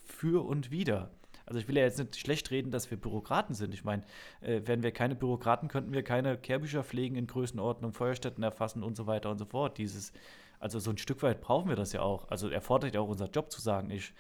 für 0.06 0.46
und 0.46 0.70
wider. 0.70 1.10
Also 1.52 1.60
ich 1.60 1.68
will 1.68 1.76
ja 1.76 1.84
jetzt 1.84 2.00
nicht 2.00 2.16
schlecht 2.16 2.50
reden, 2.50 2.72
dass 2.72 2.90
wir 2.92 2.98
Bürokraten 2.98 3.54
sind. 3.56 3.74
Ich 3.74 3.84
meine, 3.84 4.04
äh, 4.40 4.62
wären 4.64 4.84
wir 4.84 4.94
keine 4.94 5.16
Bürokraten, 5.16 5.68
könnten 5.68 5.92
wir 5.92 6.02
keine 6.02 6.38
Kehrbücher 6.38 6.82
pflegen 6.82 7.18
in 7.18 7.28
Größenordnung, 7.28 7.92
Feuerstätten 7.92 8.42
erfassen 8.42 8.84
und 8.84 8.96
so 8.96 9.06
weiter 9.06 9.30
und 9.30 9.38
so 9.38 9.44
fort. 9.44 9.78
Dieses, 9.78 10.14
also 10.60 10.80
so 10.80 10.92
ein 10.92 10.98
Stück 10.98 11.22
weit 11.24 11.42
brauchen 11.42 11.68
wir 11.68 11.76
das 11.76 11.92
ja 11.92 12.04
auch. 12.04 12.30
Also 12.30 12.48
erfordert 12.48 12.94
ja 12.94 13.02
auch 13.02 13.10
unser 13.10 13.30
Job 13.30 13.52
zu 13.52 13.60
sagen, 13.60 13.92
ich 13.92 14.14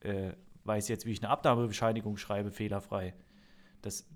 äh, 0.00 0.32
weiß 0.64 0.88
jetzt, 0.88 1.04
wie 1.04 1.12
ich 1.12 1.22
eine 1.22 1.28
Abnahmebescheinigung 1.28 2.16
schreibe, 2.16 2.50
fehlerfrei. 2.50 3.12
Das 3.82 4.08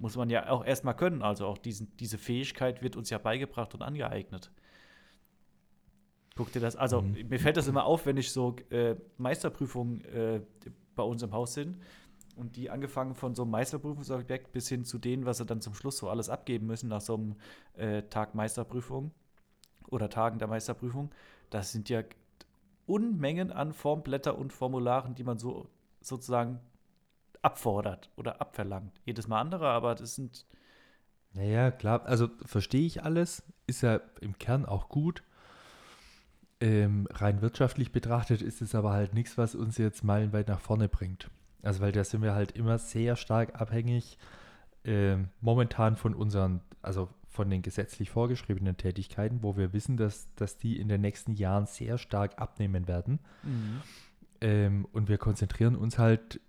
muss 0.00 0.16
man 0.16 0.28
ja 0.28 0.50
auch 0.50 0.64
erstmal 0.64 0.96
können. 0.96 1.22
Also 1.22 1.46
auch 1.46 1.58
diesen, 1.58 1.96
diese 1.98 2.18
Fähigkeit 2.18 2.82
wird 2.82 2.96
uns 2.96 3.10
ja 3.10 3.18
beigebracht 3.18 3.74
und 3.74 3.82
angeeignet. 3.82 4.50
Guck 6.38 6.52
dir 6.52 6.60
das, 6.60 6.76
also 6.76 7.02
mhm. 7.02 7.28
mir 7.28 7.40
fällt 7.40 7.56
das 7.56 7.66
immer 7.66 7.84
auf, 7.84 8.06
wenn 8.06 8.16
ich 8.16 8.30
so 8.30 8.54
äh, 8.70 8.94
Meisterprüfungen 9.16 10.04
äh, 10.04 10.40
bei 10.94 11.02
uns 11.02 11.20
im 11.24 11.32
Haus 11.32 11.54
sind 11.54 11.78
und 12.36 12.54
die 12.54 12.70
angefangen 12.70 13.16
von 13.16 13.34
so 13.34 13.42
einem 13.42 13.50
Meisterprüfungsobjekt 13.50 14.52
bis 14.52 14.68
hin 14.68 14.84
zu 14.84 14.98
denen, 14.98 15.26
was 15.26 15.38
sie 15.38 15.46
dann 15.46 15.60
zum 15.60 15.74
Schluss 15.74 15.96
so 15.96 16.08
alles 16.08 16.28
abgeben 16.28 16.68
müssen 16.68 16.88
nach 16.88 17.00
so 17.00 17.14
einem 17.14 17.34
äh, 17.76 18.04
Tag 18.04 18.36
Meisterprüfung 18.36 19.10
oder 19.88 20.08
Tagen 20.08 20.38
der 20.38 20.46
Meisterprüfung, 20.46 21.10
das 21.50 21.72
sind 21.72 21.88
ja 21.88 22.04
Unmengen 22.86 23.50
an 23.50 23.72
Formblätter 23.72 24.38
und 24.38 24.52
Formularen, 24.52 25.16
die 25.16 25.24
man 25.24 25.38
so 25.38 25.68
sozusagen 26.00 26.60
abfordert 27.42 28.10
oder 28.14 28.40
abverlangt. 28.40 28.92
Jedes 29.04 29.26
Mal 29.26 29.40
andere, 29.40 29.70
aber 29.70 29.96
das 29.96 30.14
sind. 30.14 30.46
Naja, 31.32 31.72
klar, 31.72 32.06
also 32.06 32.28
verstehe 32.44 32.86
ich 32.86 33.02
alles, 33.02 33.42
ist 33.66 33.82
ja 33.82 34.00
im 34.20 34.38
Kern 34.38 34.66
auch 34.66 34.88
gut. 34.88 35.24
Ähm, 36.60 37.06
rein 37.12 37.40
wirtschaftlich 37.40 37.92
betrachtet 37.92 38.42
ist 38.42 38.62
es 38.62 38.74
aber 38.74 38.92
halt 38.92 39.14
nichts, 39.14 39.38
was 39.38 39.54
uns 39.54 39.78
jetzt 39.78 40.02
meilenweit 40.02 40.48
nach 40.48 40.60
vorne 40.60 40.88
bringt. 40.88 41.30
Also, 41.62 41.80
weil 41.80 41.92
da 41.92 42.02
sind 42.02 42.22
wir 42.22 42.34
halt 42.34 42.52
immer 42.52 42.78
sehr 42.78 43.16
stark 43.16 43.60
abhängig 43.60 44.18
äh, 44.84 45.16
momentan 45.40 45.96
von 45.96 46.14
unseren, 46.14 46.60
also 46.82 47.08
von 47.28 47.50
den 47.50 47.62
gesetzlich 47.62 48.10
vorgeschriebenen 48.10 48.76
Tätigkeiten, 48.76 49.42
wo 49.42 49.56
wir 49.56 49.72
wissen, 49.72 49.96
dass, 49.96 50.32
dass 50.34 50.56
die 50.56 50.80
in 50.80 50.88
den 50.88 51.00
nächsten 51.00 51.32
Jahren 51.34 51.66
sehr 51.66 51.98
stark 51.98 52.40
abnehmen 52.40 52.88
werden. 52.88 53.20
Mhm. 53.44 53.82
Ähm, 54.40 54.88
und 54.92 55.08
wir 55.08 55.18
konzentrieren 55.18 55.76
uns 55.76 55.98
halt, 55.98 56.40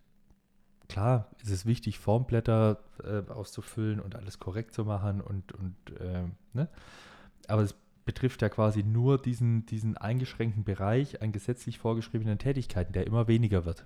klar, 0.88 1.30
ist 1.44 1.52
es 1.52 1.66
wichtig, 1.66 2.00
Formblätter 2.00 2.80
äh, 3.04 3.30
auszufüllen 3.30 4.00
und 4.00 4.16
alles 4.16 4.40
korrekt 4.40 4.74
zu 4.74 4.86
machen 4.86 5.22
und, 5.22 5.52
und 5.52 5.76
äh, 6.00 6.24
ne? 6.54 6.68
aber 7.48 7.62
es 7.62 7.76
betrifft 8.10 8.42
ja 8.42 8.50
quasi 8.50 8.82
nur 8.82 9.22
diesen, 9.22 9.68
diesen 9.68 9.96
eingeschränkten 9.96 10.64
Bereich 10.64 11.22
an 11.22 11.32
gesetzlich 11.32 11.78
vorgeschriebenen 11.78 12.40
Tätigkeiten, 12.40 12.92
der 12.92 13.06
immer 13.06 13.28
weniger 13.28 13.66
wird. 13.66 13.86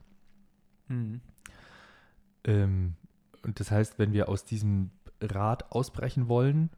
Mhm. 0.88 1.20
Ähm, 2.46 2.94
und 3.44 3.60
das 3.60 3.70
heißt, 3.70 4.00
wenn 4.00 4.14
wir 4.14 4.30
aus 4.30 4.46
diesem 4.46 4.92
Rad 5.22 5.74
ausbrechen 5.74 6.30
wollen, 6.30 6.70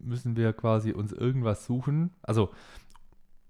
müssen 0.00 0.34
wir 0.34 0.52
quasi 0.52 0.90
uns 0.90 1.12
irgendwas 1.12 1.66
suchen. 1.66 2.10
Also 2.20 2.50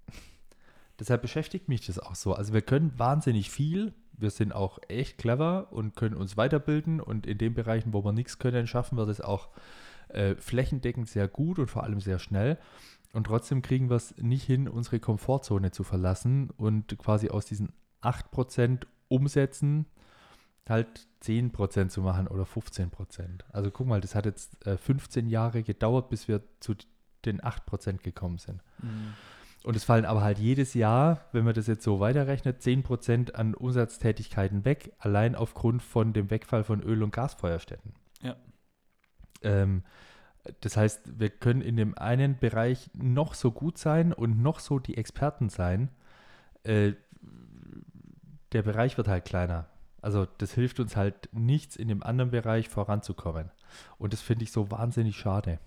deshalb 1.00 1.22
beschäftigt 1.22 1.70
mich 1.70 1.86
das 1.86 1.98
auch 1.98 2.16
so. 2.16 2.34
Also 2.34 2.52
wir 2.52 2.60
können 2.60 2.98
wahnsinnig 2.98 3.48
viel. 3.48 3.94
Wir 4.12 4.28
sind 4.28 4.52
auch 4.52 4.78
echt 4.88 5.16
clever 5.16 5.72
und 5.72 5.96
können 5.96 6.16
uns 6.16 6.36
weiterbilden 6.36 7.00
und 7.00 7.26
in 7.26 7.38
den 7.38 7.54
Bereichen, 7.54 7.94
wo 7.94 8.04
wir 8.04 8.12
nichts 8.12 8.38
können, 8.38 8.66
schaffen 8.66 8.98
wir 8.98 9.06
das 9.06 9.22
auch 9.22 9.48
äh, 10.08 10.34
flächendeckend 10.34 11.08
sehr 11.08 11.28
gut 11.28 11.58
und 11.58 11.68
vor 11.68 11.84
allem 11.84 12.02
sehr 12.02 12.18
schnell. 12.18 12.58
Und 13.12 13.24
trotzdem 13.24 13.62
kriegen 13.62 13.88
wir 13.88 13.96
es 13.96 14.16
nicht 14.18 14.44
hin, 14.44 14.68
unsere 14.68 15.00
Komfortzone 15.00 15.70
zu 15.70 15.82
verlassen 15.82 16.50
und 16.56 16.98
quasi 16.98 17.30
aus 17.30 17.46
diesen 17.46 17.72
8% 18.02 18.86
Umsätzen 19.08 19.86
halt 20.68 21.06
10% 21.22 21.88
zu 21.88 22.02
machen 22.02 22.28
oder 22.28 22.44
15%. 22.44 22.90
Also 23.50 23.70
guck 23.70 23.86
mal, 23.86 24.00
das 24.00 24.14
hat 24.14 24.26
jetzt 24.26 24.64
äh, 24.66 24.76
15 24.76 25.28
Jahre 25.28 25.62
gedauert, 25.62 26.10
bis 26.10 26.28
wir 26.28 26.42
zu 26.60 26.74
den 27.24 27.40
8% 27.40 28.02
gekommen 28.02 28.38
sind. 28.38 28.62
Mhm. 28.82 29.14
Und 29.64 29.74
es 29.74 29.84
fallen 29.84 30.04
aber 30.04 30.22
halt 30.22 30.38
jedes 30.38 30.74
Jahr, 30.74 31.24
wenn 31.32 31.44
man 31.44 31.54
das 31.54 31.66
jetzt 31.66 31.82
so 31.82 31.98
weiterrechnet, 31.98 32.60
10% 32.62 33.32
an 33.32 33.54
Umsatztätigkeiten 33.54 34.64
weg, 34.64 34.92
allein 34.98 35.34
aufgrund 35.34 35.82
von 35.82 36.12
dem 36.12 36.30
Wegfall 36.30 36.62
von 36.62 36.80
Öl- 36.82 37.02
und 37.02 37.12
Gasfeuerstätten. 37.12 37.92
Ja. 38.22 38.36
Ähm, 39.42 39.82
das 40.60 40.76
heißt, 40.76 41.18
wir 41.18 41.30
können 41.30 41.60
in 41.60 41.76
dem 41.76 41.96
einen 41.96 42.38
Bereich 42.38 42.90
noch 42.94 43.34
so 43.34 43.50
gut 43.50 43.78
sein 43.78 44.12
und 44.12 44.42
noch 44.42 44.60
so 44.60 44.78
die 44.78 44.96
Experten 44.96 45.48
sein. 45.48 45.90
Äh, 46.64 46.92
der 48.52 48.62
Bereich 48.62 48.96
wird 48.96 49.08
halt 49.08 49.24
kleiner. 49.24 49.68
Also 50.00 50.26
das 50.38 50.52
hilft 50.52 50.80
uns 50.80 50.96
halt 50.96 51.28
nichts 51.32 51.76
in 51.76 51.88
dem 51.88 52.02
anderen 52.02 52.30
Bereich 52.30 52.68
voranzukommen. 52.68 53.50
Und 53.98 54.12
das 54.12 54.22
finde 54.22 54.44
ich 54.44 54.52
so 54.52 54.70
wahnsinnig 54.70 55.16
schade. 55.16 55.58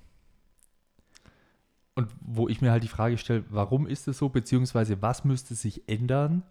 Und 1.94 2.10
wo 2.22 2.48
ich 2.48 2.62
mir 2.62 2.72
halt 2.72 2.84
die 2.84 2.88
Frage 2.88 3.18
stelle, 3.18 3.44
warum 3.50 3.86
ist 3.86 4.08
es 4.08 4.18
so, 4.18 4.30
beziehungsweise 4.30 5.02
was 5.02 5.26
müsste 5.26 5.56
sich 5.56 5.88
ändern, 5.90 6.44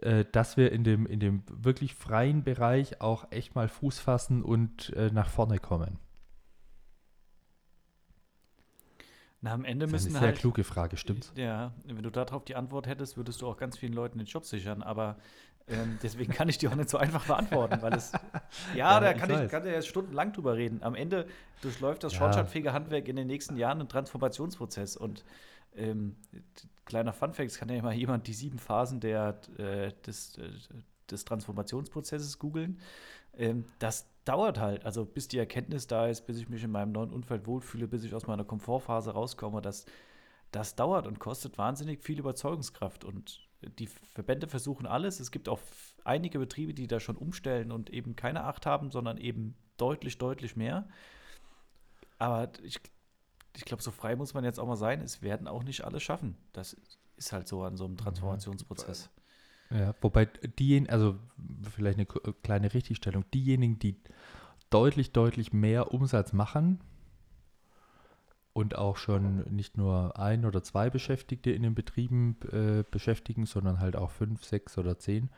äh, 0.00 0.24
dass 0.32 0.56
wir 0.56 0.72
in 0.72 0.84
dem, 0.84 1.06
in 1.06 1.20
dem 1.20 1.44
wirklich 1.48 1.94
freien 1.94 2.42
Bereich 2.42 3.00
auch 3.00 3.30
echt 3.30 3.54
mal 3.54 3.68
Fuß 3.68 4.00
fassen 4.00 4.42
und 4.42 4.92
äh, 4.94 5.10
nach 5.12 5.28
vorne 5.28 5.58
kommen. 5.58 5.98
Na, 9.42 9.52
am 9.52 9.64
Ende 9.64 9.86
das 9.86 9.92
müssen 9.92 10.08
ist 10.08 10.14
eine 10.14 10.20
sehr 10.20 10.28
halt, 10.28 10.38
kluge 10.38 10.62
Frage, 10.62 10.96
stimmt? 10.96 11.32
Ja, 11.34 11.72
wenn 11.84 12.02
du 12.02 12.10
darauf 12.10 12.44
die 12.44 12.54
Antwort 12.54 12.86
hättest, 12.86 13.16
würdest 13.16 13.42
du 13.42 13.48
auch 13.48 13.56
ganz 13.56 13.76
vielen 13.76 13.92
Leuten 13.92 14.18
den 14.18 14.26
Job 14.26 14.46
sichern. 14.46 14.82
Aber 14.84 15.16
ähm, 15.66 15.98
deswegen 16.00 16.32
kann 16.32 16.48
ich 16.48 16.58
die 16.58 16.68
auch 16.68 16.76
nicht 16.76 16.88
so 16.88 16.96
einfach 16.96 17.26
beantworten, 17.26 17.82
weil 17.82 17.92
es. 17.94 18.12
Ja, 18.74 18.94
ja 18.94 19.00
da 19.00 19.14
kann 19.14 19.30
ich, 19.30 19.40
ich 19.40 19.50
kann 19.50 19.66
ja 19.66 19.72
jetzt 19.72 19.88
stundenlang 19.88 20.32
drüber 20.32 20.56
reden. 20.56 20.82
Am 20.82 20.94
Ende 20.94 21.26
durchläuft 21.60 22.04
das 22.04 22.12
ja. 22.12 22.20
Schornsteinfegerhandwerk 22.20 23.08
in 23.08 23.16
den 23.16 23.26
nächsten 23.26 23.56
Jahren 23.56 23.80
einen 23.80 23.88
Transformationsprozess. 23.88 24.96
Und 24.96 25.24
ähm, 25.74 26.16
kleiner 26.84 27.12
Funfact, 27.12 27.50
es 27.50 27.58
kann 27.58 27.68
ja 27.68 27.76
immer 27.76 27.92
jemand 27.92 28.28
die 28.28 28.34
sieben 28.34 28.60
Phasen 28.60 29.00
der, 29.00 29.40
äh, 29.58 29.92
des, 30.06 30.38
äh, 30.38 30.50
des 31.10 31.24
Transformationsprozesses 31.24 32.38
googeln. 32.38 32.78
Ähm, 33.36 33.64
das 33.80 34.06
dauert 34.24 34.58
halt, 34.58 34.84
also 34.84 35.04
bis 35.04 35.28
die 35.28 35.38
Erkenntnis 35.38 35.86
da 35.86 36.06
ist, 36.06 36.26
bis 36.26 36.38
ich 36.38 36.48
mich 36.48 36.62
in 36.62 36.70
meinem 36.70 36.92
neuen 36.92 37.10
Umfeld 37.10 37.46
wohlfühle, 37.46 37.88
bis 37.88 38.04
ich 38.04 38.14
aus 38.14 38.26
meiner 38.26 38.44
Komfortphase 38.44 39.12
rauskomme, 39.12 39.60
das, 39.60 39.86
das 40.50 40.76
dauert 40.76 41.06
und 41.06 41.18
kostet 41.18 41.58
wahnsinnig 41.58 42.02
viel 42.02 42.18
Überzeugungskraft. 42.18 43.04
Und 43.04 43.48
die 43.78 43.86
Verbände 43.86 44.48
versuchen 44.48 44.86
alles. 44.86 45.20
Es 45.20 45.30
gibt 45.30 45.48
auch 45.48 45.60
einige 46.04 46.38
Betriebe, 46.38 46.74
die 46.74 46.86
da 46.86 47.00
schon 47.00 47.16
umstellen 47.16 47.72
und 47.72 47.90
eben 47.90 48.16
keine 48.16 48.44
Acht 48.44 48.66
haben, 48.66 48.90
sondern 48.90 49.18
eben 49.18 49.56
deutlich, 49.76 50.18
deutlich 50.18 50.56
mehr. 50.56 50.88
Aber 52.18 52.52
ich, 52.62 52.80
ich 53.56 53.64
glaube, 53.64 53.82
so 53.82 53.90
frei 53.90 54.14
muss 54.14 54.34
man 54.34 54.44
jetzt 54.44 54.60
auch 54.60 54.66
mal 54.66 54.76
sein. 54.76 55.00
Es 55.00 55.22
werden 55.22 55.48
auch 55.48 55.64
nicht 55.64 55.84
alle 55.84 56.00
schaffen. 56.00 56.36
Das 56.52 56.76
ist 57.16 57.32
halt 57.32 57.48
so 57.48 57.62
an 57.64 57.76
so 57.76 57.84
einem 57.84 57.96
Transformationsprozess. 57.96 59.10
Ja, 59.72 59.94
wobei 60.00 60.26
diejenigen, 60.26 60.92
also 60.92 61.16
vielleicht 61.74 61.98
eine 61.98 62.06
kleine 62.42 62.74
Richtigstellung, 62.74 63.24
diejenigen, 63.32 63.78
die 63.78 63.96
deutlich, 64.70 65.12
deutlich 65.12 65.52
mehr 65.52 65.92
Umsatz 65.92 66.32
machen 66.32 66.80
und 68.52 68.76
auch 68.76 68.96
schon 68.96 69.44
nicht 69.50 69.78
nur 69.78 70.18
ein 70.18 70.44
oder 70.44 70.62
zwei 70.62 70.90
Beschäftigte 70.90 71.50
in 71.50 71.62
den 71.62 71.74
Betrieben 71.74 72.36
äh, 72.50 72.84
beschäftigen, 72.90 73.46
sondern 73.46 73.80
halt 73.80 73.96
auch 73.96 74.10
fünf, 74.10 74.44
sechs 74.44 74.76
oder 74.76 74.98
zehn, 74.98 75.30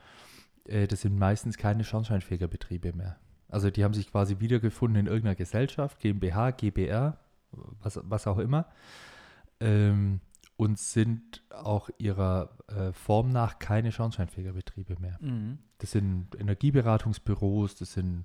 äh, 0.64 0.86
das 0.88 1.02
sind 1.02 1.16
meistens 1.16 1.56
keine 1.56 1.84
Schornsteinfegerbetriebe 1.84 2.92
mehr. 2.92 3.18
Also 3.48 3.70
die 3.70 3.84
haben 3.84 3.94
sich 3.94 4.10
quasi 4.10 4.40
wiedergefunden 4.40 4.98
in 5.00 5.06
irgendeiner 5.06 5.36
Gesellschaft, 5.36 6.00
GmbH, 6.00 6.50
GBR, 6.50 7.18
was, 7.52 8.00
was 8.02 8.26
auch 8.26 8.38
immer. 8.38 8.66
Ähm, 9.60 10.20
und 10.56 10.78
sind 10.78 11.42
auch 11.50 11.90
ihrer 11.98 12.56
äh, 12.68 12.92
Form 12.92 13.30
nach 13.30 13.58
keine 13.58 13.90
Schornsteinfegerbetriebe 13.92 14.96
mehr. 15.00 15.18
Mhm. 15.20 15.58
Das 15.78 15.90
sind 15.90 16.28
Energieberatungsbüros, 16.38 17.74
das 17.74 17.94
sind 17.94 18.24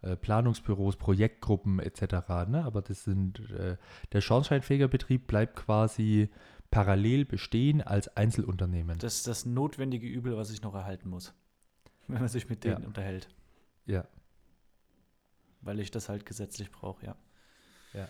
äh, 0.00 0.16
Planungsbüros, 0.16 0.96
Projektgruppen 0.96 1.78
etc. 1.80 2.02
Ne? 2.48 2.64
Aber 2.64 2.82
das 2.82 3.04
sind 3.04 3.50
äh, 3.50 3.76
der 4.12 4.20
Schornsteinfegerbetrieb 4.20 5.26
bleibt 5.26 5.56
quasi 5.56 6.30
parallel 6.70 7.24
bestehen 7.24 7.82
als 7.82 8.14
Einzelunternehmen. 8.16 8.98
Das 8.98 9.16
ist 9.16 9.26
das 9.26 9.44
notwendige 9.44 10.06
Übel, 10.06 10.36
was 10.36 10.50
ich 10.50 10.62
noch 10.62 10.74
erhalten 10.74 11.08
muss, 11.08 11.34
wenn 12.06 12.20
man 12.20 12.28
sich 12.28 12.48
mit 12.48 12.64
denen 12.64 12.82
ja. 12.82 12.86
unterhält. 12.86 13.28
Ja. 13.86 14.06
Weil 15.60 15.80
ich 15.80 15.90
das 15.90 16.08
halt 16.08 16.24
gesetzlich 16.24 16.70
brauche, 16.70 17.04
ja. 17.04 17.16
Ja. 17.92 18.08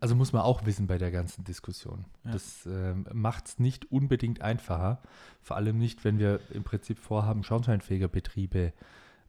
Also 0.00 0.14
muss 0.14 0.32
man 0.32 0.42
auch 0.42 0.64
wissen 0.64 0.86
bei 0.86 0.96
der 0.96 1.10
ganzen 1.10 1.44
Diskussion. 1.44 2.06
Ja. 2.24 2.32
Das 2.32 2.64
äh, 2.66 2.94
macht 3.12 3.48
es 3.48 3.58
nicht 3.58 3.92
unbedingt 3.92 4.40
einfacher. 4.40 5.02
Vor 5.42 5.56
allem 5.56 5.78
nicht, 5.78 6.04
wenn 6.04 6.18
wir 6.18 6.40
im 6.52 6.64
Prinzip 6.64 6.98
vorhaben, 6.98 7.44
Schornsteinfegerbetriebe 7.44 8.72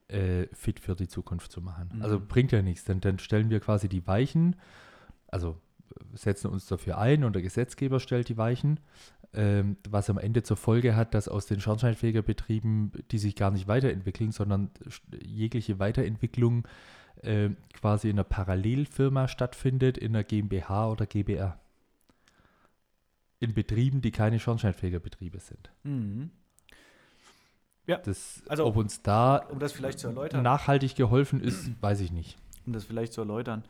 äh, 0.07 0.47
fit 0.53 0.79
für 0.79 0.95
die 0.95 1.09
Zukunft 1.09 1.51
zu 1.51 1.61
machen. 1.61 1.89
Mhm. 1.95 2.01
Also 2.01 2.19
bringt 2.19 2.53
ja 2.53 2.61
nichts. 2.61 2.85
Denn 2.85 3.01
dann 3.01 3.19
stellen 3.19 3.49
wir 3.49 3.59
quasi 3.59 3.89
die 3.89 4.07
Weichen, 4.07 4.55
also 5.27 5.57
setzen 6.13 6.47
uns 6.47 6.67
dafür 6.67 6.97
ein 6.97 7.25
und 7.25 7.33
der 7.33 7.41
Gesetzgeber 7.41 7.99
stellt 7.99 8.29
die 8.29 8.37
Weichen, 8.37 8.79
ähm, 9.33 9.77
was 9.89 10.09
am 10.09 10.17
Ende 10.17 10.43
zur 10.43 10.57
Folge 10.57 10.95
hat, 10.95 11.13
dass 11.13 11.27
aus 11.27 11.45
den 11.45 11.59
Schornsteinfegerbetrieben, 11.59 12.91
die 13.11 13.17
sich 13.17 13.35
gar 13.35 13.51
nicht 13.51 13.67
weiterentwickeln, 13.67 14.31
sondern 14.31 14.69
jegliche 15.21 15.79
Weiterentwicklung 15.79 16.67
äh, 17.23 17.49
quasi 17.73 18.09
in 18.09 18.15
einer 18.15 18.23
Parallelfirma 18.23 19.27
stattfindet, 19.27 19.97
in 19.97 20.15
einer 20.15 20.23
GmbH 20.23 20.89
oder 20.89 21.05
GbR. 21.05 21.59
In 23.39 23.53
Betrieben, 23.53 24.01
die 24.01 24.11
keine 24.11 24.39
Schornsteinfegerbetriebe 24.39 25.39
sind. 25.39 25.71
Mhm. 25.83 26.31
Ja, 27.87 27.97
das, 27.97 28.43
also, 28.47 28.65
ob 28.65 28.77
uns 28.77 29.01
da 29.01 29.37
um 29.37 29.59
das 29.59 29.73
vielleicht 29.73 29.99
zu 29.99 30.07
erläutern, 30.07 30.43
nachhaltig 30.43 30.95
geholfen 30.95 31.41
ist, 31.41 31.71
weiß 31.81 32.01
ich 32.01 32.11
nicht. 32.11 32.37
Um 32.65 32.73
das 32.73 32.85
vielleicht 32.85 33.13
zu 33.13 33.21
erläutern, 33.21 33.63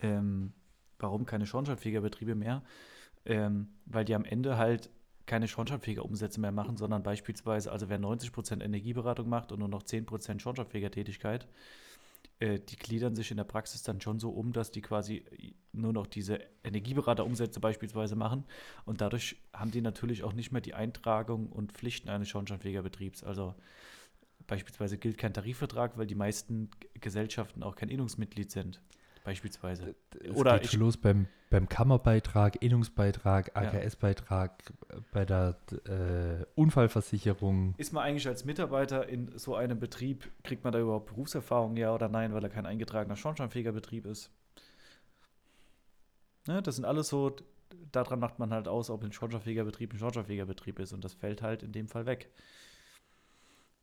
ähm, 0.00 0.52
warum 0.98 1.26
keine 1.26 1.46
Schornsteinfegerbetriebe 1.46 2.34
mehr? 2.34 2.62
Ähm, 3.24 3.68
weil 3.86 4.04
die 4.04 4.16
am 4.16 4.24
Ende 4.24 4.58
halt 4.58 4.90
keine 5.26 5.46
Schornsteinfegerumsätze 5.46 6.40
mehr 6.40 6.52
machen, 6.52 6.76
sondern 6.76 7.02
beispielsweise, 7.02 7.70
also 7.70 7.88
wer 7.88 8.00
90% 8.00 8.62
Energieberatung 8.62 9.28
macht 9.28 9.52
und 9.52 9.60
nur 9.60 9.68
noch 9.68 9.84
10% 9.84 10.40
Schornsteinfegertätigkeit, 10.40 11.46
äh, 12.42 12.58
die 12.58 12.76
gliedern 12.76 13.14
sich 13.14 13.30
in 13.30 13.36
der 13.36 13.44
Praxis 13.44 13.84
dann 13.84 14.00
schon 14.00 14.18
so 14.18 14.30
um, 14.30 14.52
dass 14.52 14.72
die 14.72 14.82
quasi 14.82 15.24
nur 15.72 15.92
noch 15.92 16.08
diese 16.08 16.40
Energieberaterumsätze 16.64 17.60
beispielsweise 17.60 18.16
machen. 18.16 18.44
Und 18.84 19.00
dadurch 19.00 19.36
haben 19.52 19.70
die 19.70 19.80
natürlich 19.80 20.24
auch 20.24 20.32
nicht 20.32 20.50
mehr 20.50 20.60
die 20.60 20.74
Eintragung 20.74 21.50
und 21.50 21.70
Pflichten 21.70 22.08
eines 22.08 22.28
Schornsteinfegerbetriebs. 22.28 23.22
Also 23.22 23.54
beispielsweise 24.48 24.98
gilt 24.98 25.18
kein 25.18 25.32
Tarifvertrag, 25.32 25.96
weil 25.96 26.08
die 26.08 26.16
meisten 26.16 26.68
Gesellschaften 27.00 27.62
auch 27.62 27.76
kein 27.76 27.88
Innungsmitglied 27.88 28.50
sind 28.50 28.82
beispielsweise. 29.22 29.94
Es 30.20 30.34
Oder 30.34 30.58
geht 30.58 30.72
schon 30.72 30.80
los 30.80 30.96
beim, 30.96 31.28
beim 31.52 31.68
Kammerbeitrag, 31.68 32.62
Innungsbeitrag, 32.62 33.54
AKS-Beitrag, 33.54 34.52
ja. 34.90 34.98
bei 35.12 35.26
der 35.26 35.58
äh, 35.84 36.46
Unfallversicherung. 36.54 37.74
Ist 37.76 37.92
man 37.92 38.04
eigentlich 38.04 38.26
als 38.26 38.46
Mitarbeiter 38.46 39.06
in 39.06 39.38
so 39.38 39.54
einem 39.54 39.78
Betrieb, 39.78 40.32
kriegt 40.44 40.64
man 40.64 40.72
da 40.72 40.80
überhaupt 40.80 41.08
Berufserfahrung, 41.08 41.76
ja 41.76 41.94
oder 41.94 42.08
nein, 42.08 42.32
weil 42.32 42.42
er 42.42 42.48
kein 42.48 42.64
eingetragener 42.64 43.16
Schornsteinfeger 43.16 43.72
Betrieb 43.72 44.06
ist? 44.06 44.30
Ne, 46.46 46.62
das 46.62 46.76
sind 46.76 46.86
alles 46.86 47.08
so, 47.08 47.36
daran 47.92 48.18
macht 48.18 48.38
man 48.38 48.50
halt 48.50 48.66
aus, 48.66 48.88
ob 48.88 49.04
ein 49.04 49.12
Schornsteinfegerbetrieb 49.12 49.92
ein 49.92 49.98
Schornsteinfegerbetrieb 49.98 50.78
ist 50.78 50.94
und 50.94 51.04
das 51.04 51.12
fällt 51.12 51.42
halt 51.42 51.62
in 51.62 51.72
dem 51.72 51.86
Fall 51.86 52.06
weg. 52.06 52.30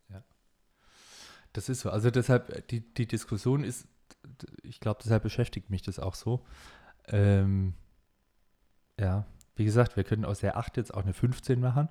Ja. 0.10 0.24
Das 1.54 1.70
ist 1.70 1.82
so. 1.82 1.92
Also 1.92 2.10
deshalb, 2.10 2.68
die, 2.70 2.82
die 2.82 3.06
Diskussion 3.06 3.64
ist 3.64 3.88
ich 4.64 4.80
glaube, 4.80 5.00
deshalb 5.04 5.24
beschäftigt 5.24 5.70
mich 5.70 5.82
das 5.82 6.00
auch 6.00 6.16
so. 6.16 6.46
Ähm, 7.10 7.74
ja, 9.00 9.26
wie 9.56 9.66
gesagt, 9.66 9.98
wir 9.98 10.04
können 10.04 10.26
aus 10.26 10.40
der 10.40 10.58
8 10.58 10.78
jetzt 10.78 10.94
auch 10.94 11.04
eine 11.04 11.14
15 11.14 11.60
machen. 11.60 11.90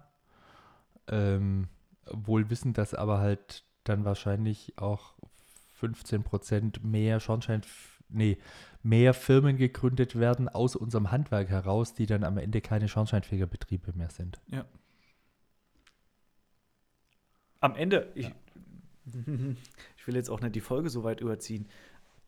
Ähm, 1.09 1.69
wohl 2.11 2.51
wissen, 2.51 2.73
dass 2.73 2.95
aber 2.95 3.19
halt 3.19 3.65
dann 3.85 4.05
wahrscheinlich 4.05 4.79
auch 4.79 5.15
15 5.75 6.23
Prozent 6.23 6.85
mehr 6.85 7.21
Schornstein, 7.21 7.63
nee, 8.09 8.39
mehr 8.83 9.15
Firmen 9.15 9.57
gegründet 9.57 10.19
werden 10.19 10.49
aus 10.49 10.77
unserem 10.77 11.11
Handwerk 11.11 11.49
heraus, 11.49 11.95
die 11.95 12.07
dann 12.07 12.25
am 12.25 12.39
Ende 12.39 12.61
keine 12.61 12.89
Schornsteinfegerbetriebe 12.89 13.93
mehr 13.95 14.11
sind. 14.11 14.41
Ja. 14.49 14.65
Am 17.61 17.75
Ende, 17.75 18.11
ich, 18.15 18.27
ja. 18.27 18.35
ich 19.97 20.07
will 20.07 20.15
jetzt 20.15 20.31
auch 20.31 20.41
nicht 20.41 20.55
die 20.55 20.61
Folge 20.61 20.91
so 20.91 21.05
weit 21.05 21.21
überziehen, 21.21 21.69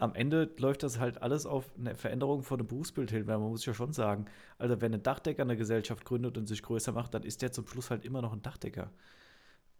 am 0.01 0.15
Ende 0.15 0.51
läuft 0.59 0.83
das 0.83 0.99
halt 0.99 1.23
alles 1.23 1.45
auf 1.45 1.71
eine 1.79 1.95
Veränderung 1.95 2.43
von 2.43 2.59
dem 2.59 2.67
Berufsbild 2.67 3.11
hin, 3.11 3.27
weil 3.27 3.39
man 3.39 3.51
muss 3.51 3.67
ja 3.67 3.75
schon 3.75 3.93
sagen, 3.93 4.25
also 4.57 4.81
wenn 4.81 4.95
ein 4.95 5.03
Dachdecker 5.03 5.43
eine 5.43 5.57
Gesellschaft 5.57 6.07
gründet 6.07 6.39
und 6.39 6.47
sich 6.47 6.63
größer 6.63 6.93
macht, 6.93 7.13
dann 7.13 7.23
ist 7.23 7.43
der 7.43 7.53
zum 7.53 7.67
Schluss 7.67 7.91
halt 7.91 8.05
immer 8.05 8.23
noch 8.23 8.33
ein 8.33 8.43
Dachdecker. 8.43 8.91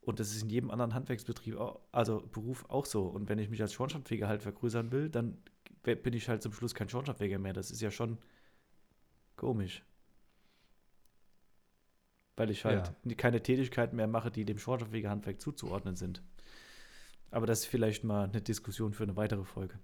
Und 0.03 0.21
das 0.21 0.31
ist 0.31 0.43
in 0.43 0.51
jedem 0.51 0.71
anderen 0.71 0.95
Handwerksbetrieb, 0.95 1.59
also 1.91 2.21
Beruf 2.33 2.67
auch 2.69 2.85
so. 2.85 3.05
Und 3.05 3.29
wenn 3.29 3.39
ich 3.39 3.49
mich 3.49 3.63
als 3.63 3.73
Schornsteinfeger 3.73 4.29
halt 4.29 4.43
vergrößern 4.43 4.93
will, 4.93 5.09
dann 5.09 5.39
bin 5.83 6.13
ich 6.13 6.29
halt 6.29 6.43
zum 6.43 6.53
Schluss 6.53 6.75
kein 6.75 6.89
Schornsteinfeger 6.91 7.39
mehr. 7.39 7.55
Das 7.55 7.71
ist 7.71 7.81
ja 7.81 7.91
schon 7.91 8.19
komisch. 9.37 9.83
Weil 12.37 12.51
ich 12.51 12.65
halt 12.67 12.93
ja. 13.05 13.15
keine 13.15 13.43
Tätigkeiten 13.43 13.97
mehr 13.97 14.07
mache, 14.07 14.31
die 14.31 14.45
dem 14.45 14.59
Schornsteinfeger-Handwerk 14.59 15.41
zuzuordnen 15.41 15.97
sind. 15.97 16.23
Aber 17.31 17.47
das 17.47 17.61
ist 17.61 17.67
vielleicht 17.67 18.05
mal 18.05 18.25
eine 18.25 18.43
Diskussion 18.43 18.93
für 18.93 19.05
eine 19.05 19.17
weitere 19.17 19.45
Folge. 19.45 19.79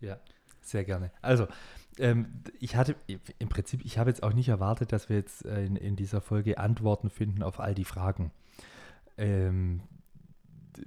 Ja, 0.00 0.18
sehr 0.60 0.84
gerne. 0.84 1.10
Also, 1.22 1.46
ähm, 1.98 2.42
ich 2.60 2.76
hatte 2.76 2.96
im 3.38 3.48
Prinzip, 3.48 3.84
ich 3.84 3.98
habe 3.98 4.10
jetzt 4.10 4.22
auch 4.22 4.32
nicht 4.32 4.48
erwartet, 4.48 4.92
dass 4.92 5.08
wir 5.08 5.16
jetzt 5.16 5.44
äh, 5.44 5.64
in, 5.64 5.76
in 5.76 5.96
dieser 5.96 6.20
Folge 6.20 6.58
Antworten 6.58 7.10
finden 7.10 7.42
auf 7.42 7.60
all 7.60 7.74
die 7.74 7.84
Fragen. 7.84 8.30
Ähm, 9.16 9.82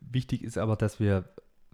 wichtig 0.10 0.44
ist 0.44 0.58
aber, 0.58 0.76
dass 0.76 1.00
wir 1.00 1.26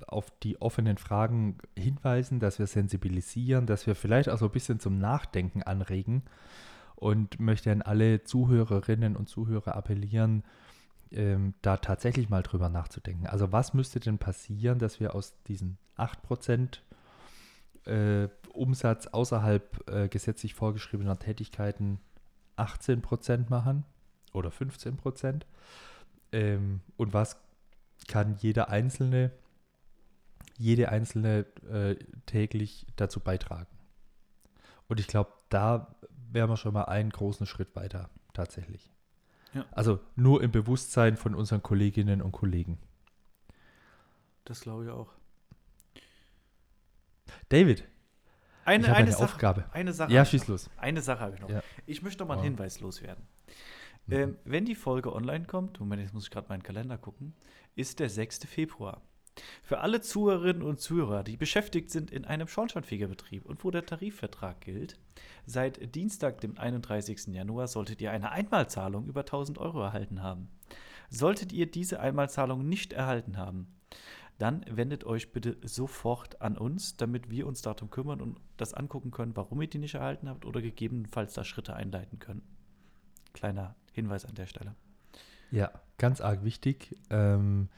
auf 0.05 0.31
die 0.43 0.61
offenen 0.61 0.97
Fragen 0.97 1.57
hinweisen, 1.77 2.39
dass 2.39 2.59
wir 2.59 2.67
sensibilisieren, 2.67 3.65
dass 3.65 3.87
wir 3.87 3.95
vielleicht 3.95 4.29
auch 4.29 4.37
so 4.37 4.45
ein 4.45 4.51
bisschen 4.51 4.79
zum 4.79 4.99
Nachdenken 4.99 5.63
anregen 5.63 6.23
und 6.95 7.39
möchte 7.39 7.71
an 7.71 7.81
alle 7.81 8.23
Zuhörerinnen 8.23 9.15
und 9.15 9.27
Zuhörer 9.27 9.75
appellieren, 9.75 10.43
ähm, 11.11 11.53
da 11.61 11.77
tatsächlich 11.77 12.29
mal 12.29 12.43
drüber 12.43 12.69
nachzudenken. 12.69 13.27
Also 13.27 13.51
was 13.51 13.73
müsste 13.73 13.99
denn 13.99 14.17
passieren, 14.17 14.79
dass 14.79 14.99
wir 14.99 15.15
aus 15.15 15.33
diesen 15.47 15.77
8% 15.97 16.79
äh, 17.87 18.29
Umsatz 18.53 19.07
außerhalb 19.07 19.89
äh, 19.89 20.09
gesetzlich 20.09 20.53
vorgeschriebener 20.53 21.19
Tätigkeiten 21.19 21.99
18 22.55 23.01
Prozent 23.01 23.49
machen 23.49 23.85
oder 24.33 24.51
15 24.51 24.97
Prozent. 24.97 25.45
Ähm, 26.31 26.81
und 26.97 27.13
was 27.13 27.39
kann 28.07 28.35
jeder 28.39 28.69
Einzelne, 28.69 29.31
jede 30.57 30.89
Einzelne 30.89 31.45
äh, 31.69 31.95
täglich 32.25 32.85
dazu 32.95 33.19
beitragen? 33.19 33.67
Und 34.87 34.99
ich 34.99 35.07
glaube, 35.07 35.31
da 35.49 35.95
wären 36.31 36.49
wir 36.49 36.57
schon 36.57 36.73
mal 36.73 36.85
einen 36.85 37.09
großen 37.09 37.45
Schritt 37.45 37.75
weiter, 37.75 38.09
tatsächlich. 38.33 38.91
Ja. 39.53 39.65
Also 39.71 39.99
nur 40.15 40.43
im 40.43 40.51
Bewusstsein 40.51 41.17
von 41.17 41.35
unseren 41.35 41.63
Kolleginnen 41.63 42.21
und 42.21 42.31
Kollegen. 42.31 42.77
Das 44.45 44.61
glaube 44.61 44.85
ich 44.85 44.89
auch. 44.89 45.13
David. 47.49 47.87
Eine, 48.65 48.87
eine, 48.87 48.95
eine 48.95 49.11
Sache, 49.11 49.23
Aufgabe. 49.23 49.65
Eine 49.71 49.93
Sache. 49.93 50.11
Ja, 50.11 50.25
schieß 50.25 50.47
los. 50.47 50.69
Eine 50.77 51.01
Sache 51.01 51.21
habe 51.21 51.35
ich 51.35 51.41
noch. 51.41 51.49
Ja. 51.49 51.61
Ich 51.85 52.01
möchte 52.01 52.21
noch 52.21 52.27
mal 52.27 52.33
einen 52.33 52.41
oh. 52.41 52.45
Hinweis 52.45 52.81
loswerden. 52.81 53.23
Mhm. 54.07 54.13
Ähm, 54.13 54.37
wenn 54.43 54.65
die 54.65 54.75
Folge 54.75 55.13
online 55.13 55.45
kommt, 55.45 55.79
Moment, 55.79 56.01
jetzt 56.01 56.13
muss 56.13 56.25
ich 56.25 56.31
gerade 56.31 56.49
meinen 56.49 56.63
Kalender 56.63 56.97
gucken, 56.97 57.33
ist 57.75 57.99
der 57.99 58.09
6. 58.09 58.45
Februar. 58.45 59.01
Für 59.61 59.79
alle 59.79 60.01
Zuhörerinnen 60.01 60.63
und 60.63 60.81
Zuhörer, 60.81 61.23
die 61.23 61.37
beschäftigt 61.37 61.91
sind 61.91 62.11
in 62.11 62.25
einem 62.25 62.47
Schornsteinfegerbetrieb 62.47 63.45
und 63.45 63.63
wo 63.63 63.71
der 63.71 63.85
Tarifvertrag 63.85 64.61
gilt, 64.61 64.97
seit 65.45 65.95
Dienstag, 65.95 66.41
dem 66.41 66.57
31. 66.57 67.27
Januar, 67.27 67.67
solltet 67.67 68.01
ihr 68.01 68.11
eine 68.11 68.31
Einmalzahlung 68.31 69.07
über 69.07 69.21
1000 69.21 69.59
Euro 69.59 69.81
erhalten 69.81 70.23
haben. 70.23 70.49
Solltet 71.09 71.53
ihr 71.53 71.69
diese 71.69 71.99
Einmalzahlung 71.99 72.67
nicht 72.67 72.93
erhalten 72.93 73.37
haben, 73.37 73.67
dann 74.37 74.63
wendet 74.69 75.03
euch 75.03 75.31
bitte 75.31 75.57
sofort 75.63 76.41
an 76.41 76.57
uns, 76.57 76.95
damit 76.95 77.29
wir 77.29 77.47
uns 77.47 77.61
darum 77.61 77.89
kümmern 77.89 78.21
und 78.21 78.39
das 78.57 78.73
angucken 78.73 79.11
können, 79.11 79.35
warum 79.35 79.61
ihr 79.61 79.69
die 79.69 79.79
nicht 79.79 79.95
erhalten 79.95 80.29
habt 80.29 80.45
oder 80.45 80.61
gegebenenfalls 80.61 81.33
da 81.33 81.43
Schritte 81.43 81.75
einleiten 81.75 82.19
können. 82.19 82.43
Kleiner 83.33 83.75
Hinweis 83.93 84.25
an 84.25 84.35
der 84.35 84.45
Stelle. 84.45 84.75
Ja, 85.49 85.71
ganz 85.97 86.21
arg 86.21 86.43
wichtig. 86.43 86.95
Ähm, 87.09 87.69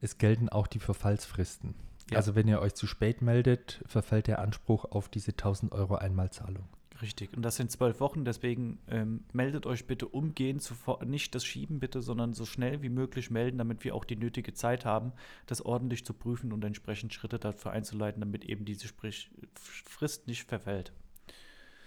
es 0.00 0.18
gelten 0.18 0.48
auch 0.48 0.66
die 0.66 0.78
Verfallsfristen. 0.78 1.74
Ja. 2.10 2.18
Also 2.18 2.34
wenn 2.34 2.46
ihr 2.46 2.60
euch 2.60 2.74
zu 2.74 2.86
spät 2.86 3.22
meldet, 3.22 3.82
verfällt 3.86 4.26
der 4.26 4.40
Anspruch 4.40 4.84
auf 4.84 5.08
diese 5.08 5.32
1000 5.32 5.72
Euro 5.72 5.96
Einmalzahlung. 5.96 6.68
Richtig. 7.02 7.36
Und 7.36 7.42
das 7.42 7.56
sind 7.56 7.72
zwölf 7.72 7.98
Wochen, 7.98 8.24
deswegen 8.24 8.78
ähm, 8.88 9.24
meldet 9.32 9.66
euch 9.66 9.86
bitte 9.86 10.06
umgehend, 10.06 10.62
sofort, 10.62 11.04
nicht 11.06 11.34
das 11.34 11.44
Schieben 11.44 11.80
bitte, 11.80 12.02
sondern 12.02 12.34
so 12.34 12.46
schnell 12.46 12.82
wie 12.82 12.88
möglich 12.88 13.30
melden, 13.30 13.58
damit 13.58 13.82
wir 13.82 13.96
auch 13.96 14.04
die 14.04 14.16
nötige 14.16 14.54
Zeit 14.54 14.84
haben, 14.84 15.12
das 15.46 15.60
ordentlich 15.60 16.04
zu 16.04 16.14
prüfen 16.14 16.52
und 16.52 16.64
entsprechend 16.64 17.12
Schritte 17.12 17.40
dafür 17.40 17.72
einzuleiten, 17.72 18.20
damit 18.20 18.44
eben 18.44 18.64
diese 18.64 18.86
Sprich 18.86 19.30
Frist 19.54 20.28
nicht 20.28 20.48
verfällt. 20.48 20.92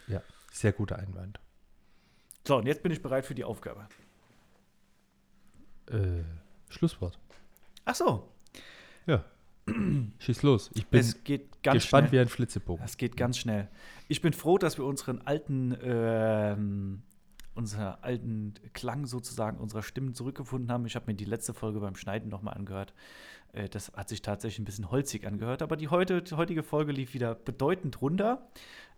Ja, 0.07 0.21
sehr 0.51 0.73
guter 0.73 0.99
Einwand. 0.99 1.39
So, 2.45 2.57
und 2.57 2.65
jetzt 2.65 2.83
bin 2.83 2.91
ich 2.91 3.01
bereit 3.01 3.25
für 3.25 3.35
die 3.35 3.43
Aufgabe. 3.45 3.87
Äh, 5.89 6.23
Schlusswort. 6.69 7.17
Ach 7.85 7.95
so. 7.95 8.29
Ja. 9.05 9.23
Schieß 10.19 10.43
los. 10.43 10.71
Ich 10.73 10.87
bin 10.87 11.01
gespannt 11.61 11.81
schnell. 11.81 12.11
wie 12.11 12.19
ein 12.19 12.27
Flitzebogen. 12.27 12.83
Es 12.85 12.97
geht 12.97 13.17
ganz 13.17 13.37
schnell. 13.37 13.67
Ich 14.07 14.21
bin 14.21 14.33
froh, 14.33 14.57
dass 14.57 14.77
wir 14.77 14.85
unseren 14.85 15.21
alten 15.21 15.77
ähm, 15.83 17.03
unser 17.57 18.03
alten 18.03 18.53
Klang 18.73 19.07
sozusagen 19.07 19.57
unserer 19.57 19.81
Stimmen 19.81 20.13
zurückgefunden 20.13 20.71
haben. 20.71 20.85
Ich 20.85 20.95
habe 20.95 21.07
mir 21.07 21.15
die 21.15 21.25
letzte 21.25 21.55
Folge 21.55 21.79
beim 21.79 21.95
Schneiden 21.95 22.29
nochmal 22.29 22.53
angehört. 22.53 22.93
Äh, 23.51 23.67
das 23.67 23.91
hat 23.93 24.09
sich 24.09 24.21
tatsächlich 24.21 24.59
ein 24.59 24.65
bisschen 24.65 24.91
holzig 24.91 25.25
angehört, 25.25 25.61
aber 25.61 25.75
die, 25.75 25.89
heute, 25.89 26.21
die 26.21 26.35
heutige 26.35 26.63
Folge 26.63 26.91
lief 26.91 27.13
wieder 27.13 27.35
bedeutend 27.35 28.01
runter. 28.01 28.47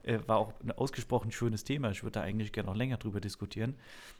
Äh, 0.03 0.20
war 0.28 0.38
auch 0.38 0.53
ein 0.61 0.72
ausgesprochen 0.72 1.32
schönes 1.32 1.63
Thema. 1.63 1.89
Ich 1.91 2.03
würde 2.03 2.20
da 2.20 2.22
eigentlich 2.22 2.51
gerne 2.51 2.70
noch 2.70 2.76
länger 2.76 2.97
drüber 2.97 3.22
diskutieren. 3.22 3.76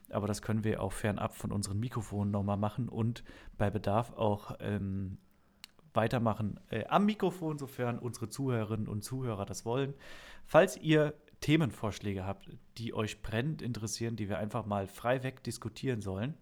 Aber 0.10 0.26
das 0.26 0.42
können 0.42 0.64
wir 0.64 0.82
auch 0.82 0.94
fernab 0.94 1.36
von 1.36 1.52
unseren 1.52 1.80
Mikrofonen 1.80 2.32
nochmal 2.32 2.58
machen 2.58 2.90
und 2.90 3.24
bei 3.58 3.70
Bedarf 3.70 4.14
auch 4.14 4.56
ähm, 4.62 5.18
weitermachen 5.94 6.60
äh, 6.70 6.86
am 6.86 7.06
Mikrofon, 7.06 7.58
sofern 7.58 8.00
unsere 8.00 8.30
Zuhörerinnen 8.30 8.88
und 8.88 9.04
Zuhörer 9.04 9.46
das 9.46 9.66
wollen. 9.66 9.94
Falls 10.46 10.78
ihr 10.78 11.14
Themenvorschläge 11.42 12.26
habt, 12.26 12.50
die 12.78 12.94
euch 12.94 13.22
brennend 13.22 13.62
interessieren, 13.62 14.16
die 14.16 14.30
wir 14.30 14.40
einfach 14.40 14.66
mal 14.66 14.88
frei 14.88 15.24
weg 15.24 15.44
diskutieren 15.44 16.02
sollen, 16.02 16.36